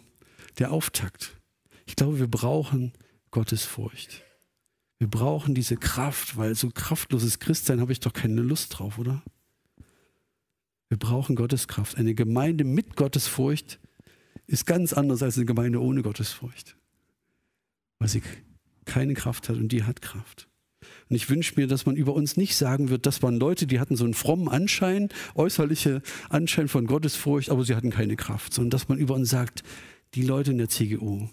der 0.58 0.72
Auftakt. 0.72 1.36
Ich 1.86 1.96
glaube, 1.96 2.18
wir 2.18 2.26
brauchen 2.26 2.92
Gottes 3.30 3.64
Furcht. 3.64 4.22
Wir 4.98 5.08
brauchen 5.08 5.54
diese 5.54 5.76
Kraft, 5.76 6.36
weil 6.36 6.54
so 6.54 6.70
kraftloses 6.70 7.38
Christsein 7.38 7.80
habe 7.80 7.92
ich 7.92 8.00
doch 8.00 8.12
keine 8.12 8.40
Lust 8.40 8.78
drauf, 8.78 8.98
oder? 8.98 9.22
Wir 10.88 10.98
brauchen 10.98 11.34
Gottes 11.34 11.66
Kraft. 11.66 11.96
Eine 11.96 12.14
Gemeinde 12.14 12.64
mit 12.64 12.96
Gottes 12.96 13.26
Furcht 13.26 13.80
ist 14.46 14.66
ganz 14.66 14.92
anders 14.92 15.22
als 15.22 15.36
eine 15.36 15.46
Gemeinde 15.46 15.80
ohne 15.80 16.02
Gottes 16.02 16.30
Furcht. 16.30 16.76
Weil 17.98 18.08
sie 18.08 18.22
keine 18.84 19.14
Kraft 19.14 19.48
hat 19.48 19.56
und 19.56 19.68
die 19.68 19.84
hat 19.84 20.02
Kraft. 20.02 20.48
Und 21.08 21.16
ich 21.16 21.28
wünsche 21.30 21.54
mir, 21.56 21.66
dass 21.66 21.86
man 21.86 21.96
über 21.96 22.14
uns 22.14 22.36
nicht 22.36 22.56
sagen 22.56 22.90
wird, 22.90 23.06
das 23.06 23.22
waren 23.22 23.38
Leute, 23.38 23.66
die 23.66 23.80
hatten 23.80 23.96
so 23.96 24.04
einen 24.04 24.14
frommen 24.14 24.48
Anschein, 24.48 25.08
äußerliche 25.34 26.02
Anschein 26.28 26.68
von 26.68 26.86
Gottesfurcht, 26.86 27.50
aber 27.50 27.64
sie 27.64 27.74
hatten 27.74 27.90
keine 27.90 28.16
Kraft, 28.16 28.52
sondern 28.52 28.70
dass 28.70 28.88
man 28.88 28.98
über 28.98 29.14
uns 29.14 29.30
sagt, 29.30 29.62
die 30.14 30.22
Leute 30.22 30.52
in 30.52 30.58
der 30.58 30.68
CGO, 30.68 31.28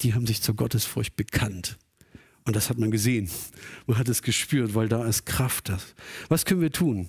die 0.00 0.14
haben 0.14 0.26
sich 0.26 0.42
zur 0.42 0.56
Gottesfurcht 0.56 1.16
bekannt. 1.16 1.78
Und 2.44 2.56
das 2.56 2.70
hat 2.70 2.78
man 2.78 2.90
gesehen. 2.90 3.30
Man 3.86 3.98
hat 3.98 4.08
es 4.08 4.22
gespürt, 4.22 4.74
weil 4.74 4.88
da 4.88 5.04
ist 5.06 5.26
Kraft. 5.26 5.68
Das. 5.68 5.94
Was 6.28 6.44
können 6.44 6.60
wir 6.60 6.72
tun? 6.72 7.08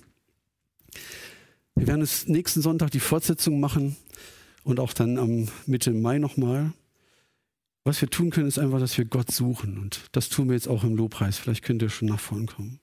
Wir 1.75 1.87
werden 1.87 2.01
es 2.01 2.27
nächsten 2.27 2.61
Sonntag 2.61 2.91
die 2.91 2.99
Fortsetzung 2.99 3.59
machen 3.59 3.95
und 4.63 4.79
auch 4.79 4.93
dann 4.93 5.17
am 5.17 5.47
Mitte 5.65 5.91
Mai 5.91 6.19
nochmal. 6.19 6.73
Was 7.83 7.99
wir 7.99 8.09
tun 8.09 8.29
können, 8.29 8.47
ist 8.47 8.59
einfach, 8.59 8.79
dass 8.79 8.97
wir 8.97 9.05
Gott 9.05 9.31
suchen. 9.31 9.77
Und 9.77 10.01
das 10.11 10.29
tun 10.29 10.47
wir 10.47 10.53
jetzt 10.53 10.67
auch 10.67 10.83
im 10.83 10.95
Lobpreis. 10.95 11.37
Vielleicht 11.37 11.63
könnt 11.63 11.81
ihr 11.81 11.89
schon 11.89 12.07
nach 12.07 12.19
vorn 12.19 12.45
kommen. 12.45 12.79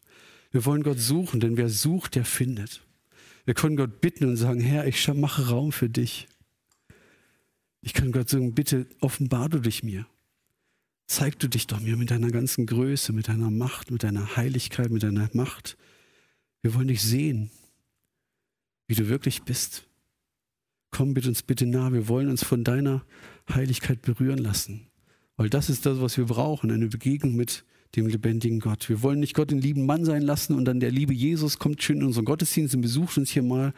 Wir 0.51 0.65
wollen 0.67 0.83
Gott 0.83 0.99
suchen, 0.99 1.41
denn 1.41 1.57
wer 1.57 1.69
sucht, 1.69 2.17
der 2.17 2.25
findet. 2.25 2.83
Wir 3.45 3.55
können 3.55 3.77
Gott 3.77 4.01
bitten 4.01 4.27
und 4.27 4.37
sagen, 4.37 4.61
Herr, 4.61 4.87
ich 4.87 5.09
mache 5.09 5.49
Raum 5.49 5.73
für 5.73 5.89
dich. 5.89 6.29
Ich 7.81 7.95
kann 7.95 8.13
Gott 8.13 8.29
sagen, 8.29 8.55
bitte 8.55 8.87
offenbar 9.01 9.49
du 9.49 9.61
dich 9.61 9.83
mir. 9.83 10.07
Zeig 11.11 11.41
du 11.41 11.49
dich 11.49 11.67
doch 11.67 11.81
mir 11.81 11.97
mit 11.97 12.13
deiner 12.13 12.31
ganzen 12.31 12.67
Größe, 12.67 13.13
mit 13.13 13.27
deiner 13.27 13.51
Macht, 13.51 13.91
mit 13.91 14.05
deiner 14.05 14.37
Heiligkeit, 14.37 14.93
mit 14.93 15.03
deiner 15.03 15.29
Macht. 15.33 15.77
Wir 16.63 16.73
wollen 16.73 16.87
dich 16.87 17.03
sehen, 17.03 17.51
wie 18.87 18.95
du 18.95 19.09
wirklich 19.09 19.43
bist. 19.43 19.89
Komm 20.93 21.13
bitte 21.13 21.29
uns 21.29 21.43
bitte 21.43 21.67
nah. 21.67 21.93
Wir 21.93 22.07
wollen 22.07 22.31
uns 22.31 22.45
von 22.45 22.63
deiner 22.63 23.05
Heiligkeit 23.53 24.03
berühren 24.03 24.39
lassen. 24.39 24.87
Weil 25.37 25.51
das 25.51 25.69
ist 25.69 25.85
das, 25.85 26.01
was 26.01 26.17
wir 26.17 26.27
brauchen, 26.27 26.71
eine 26.71 26.87
Begegnung 26.87 27.35
mit 27.35 27.65
dem 27.97 28.07
lebendigen 28.07 28.61
Gott. 28.61 28.89
Wir 28.89 29.03
wollen 29.03 29.19
nicht 29.19 29.35
Gott 29.35 29.51
den 29.51 29.61
lieben 29.61 29.87
Mann 29.87 30.05
sein 30.05 30.23
lassen 30.23 30.55
und 30.55 30.65
dann 30.65 30.79
der 30.79 30.93
liebe 30.93 31.13
Jesus 31.13 31.59
kommt 31.59 31.83
schön 31.83 32.03
in 32.03 32.07
unseren 32.07 32.25
Gottesdienst 32.25 32.77
und 32.77 32.83
besucht 32.83 33.19
uns 33.19 33.31
hier 33.31 33.43
mal. 33.43 33.75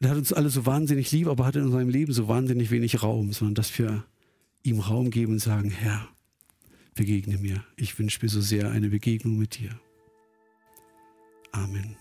Er 0.00 0.10
hat 0.10 0.16
uns 0.16 0.32
alle 0.32 0.50
so 0.50 0.66
wahnsinnig 0.66 1.12
lieb, 1.12 1.28
aber 1.28 1.46
hat 1.46 1.54
in 1.54 1.62
unserem 1.62 1.88
Leben 1.88 2.12
so 2.12 2.26
wahnsinnig 2.26 2.72
wenig 2.72 3.00
Raum, 3.00 3.32
sondern 3.32 3.54
dass 3.54 3.78
wir 3.78 4.02
ihm 4.62 4.80
Raum 4.80 5.10
geben 5.10 5.34
und 5.34 5.38
sagen, 5.38 5.70
Herr, 5.70 6.08
begegne 6.94 7.38
mir. 7.38 7.64
Ich 7.76 7.98
wünsche 7.98 8.20
mir 8.22 8.28
so 8.28 8.40
sehr 8.40 8.70
eine 8.70 8.88
Begegnung 8.88 9.38
mit 9.38 9.58
dir. 9.58 9.78
Amen. 11.52 11.96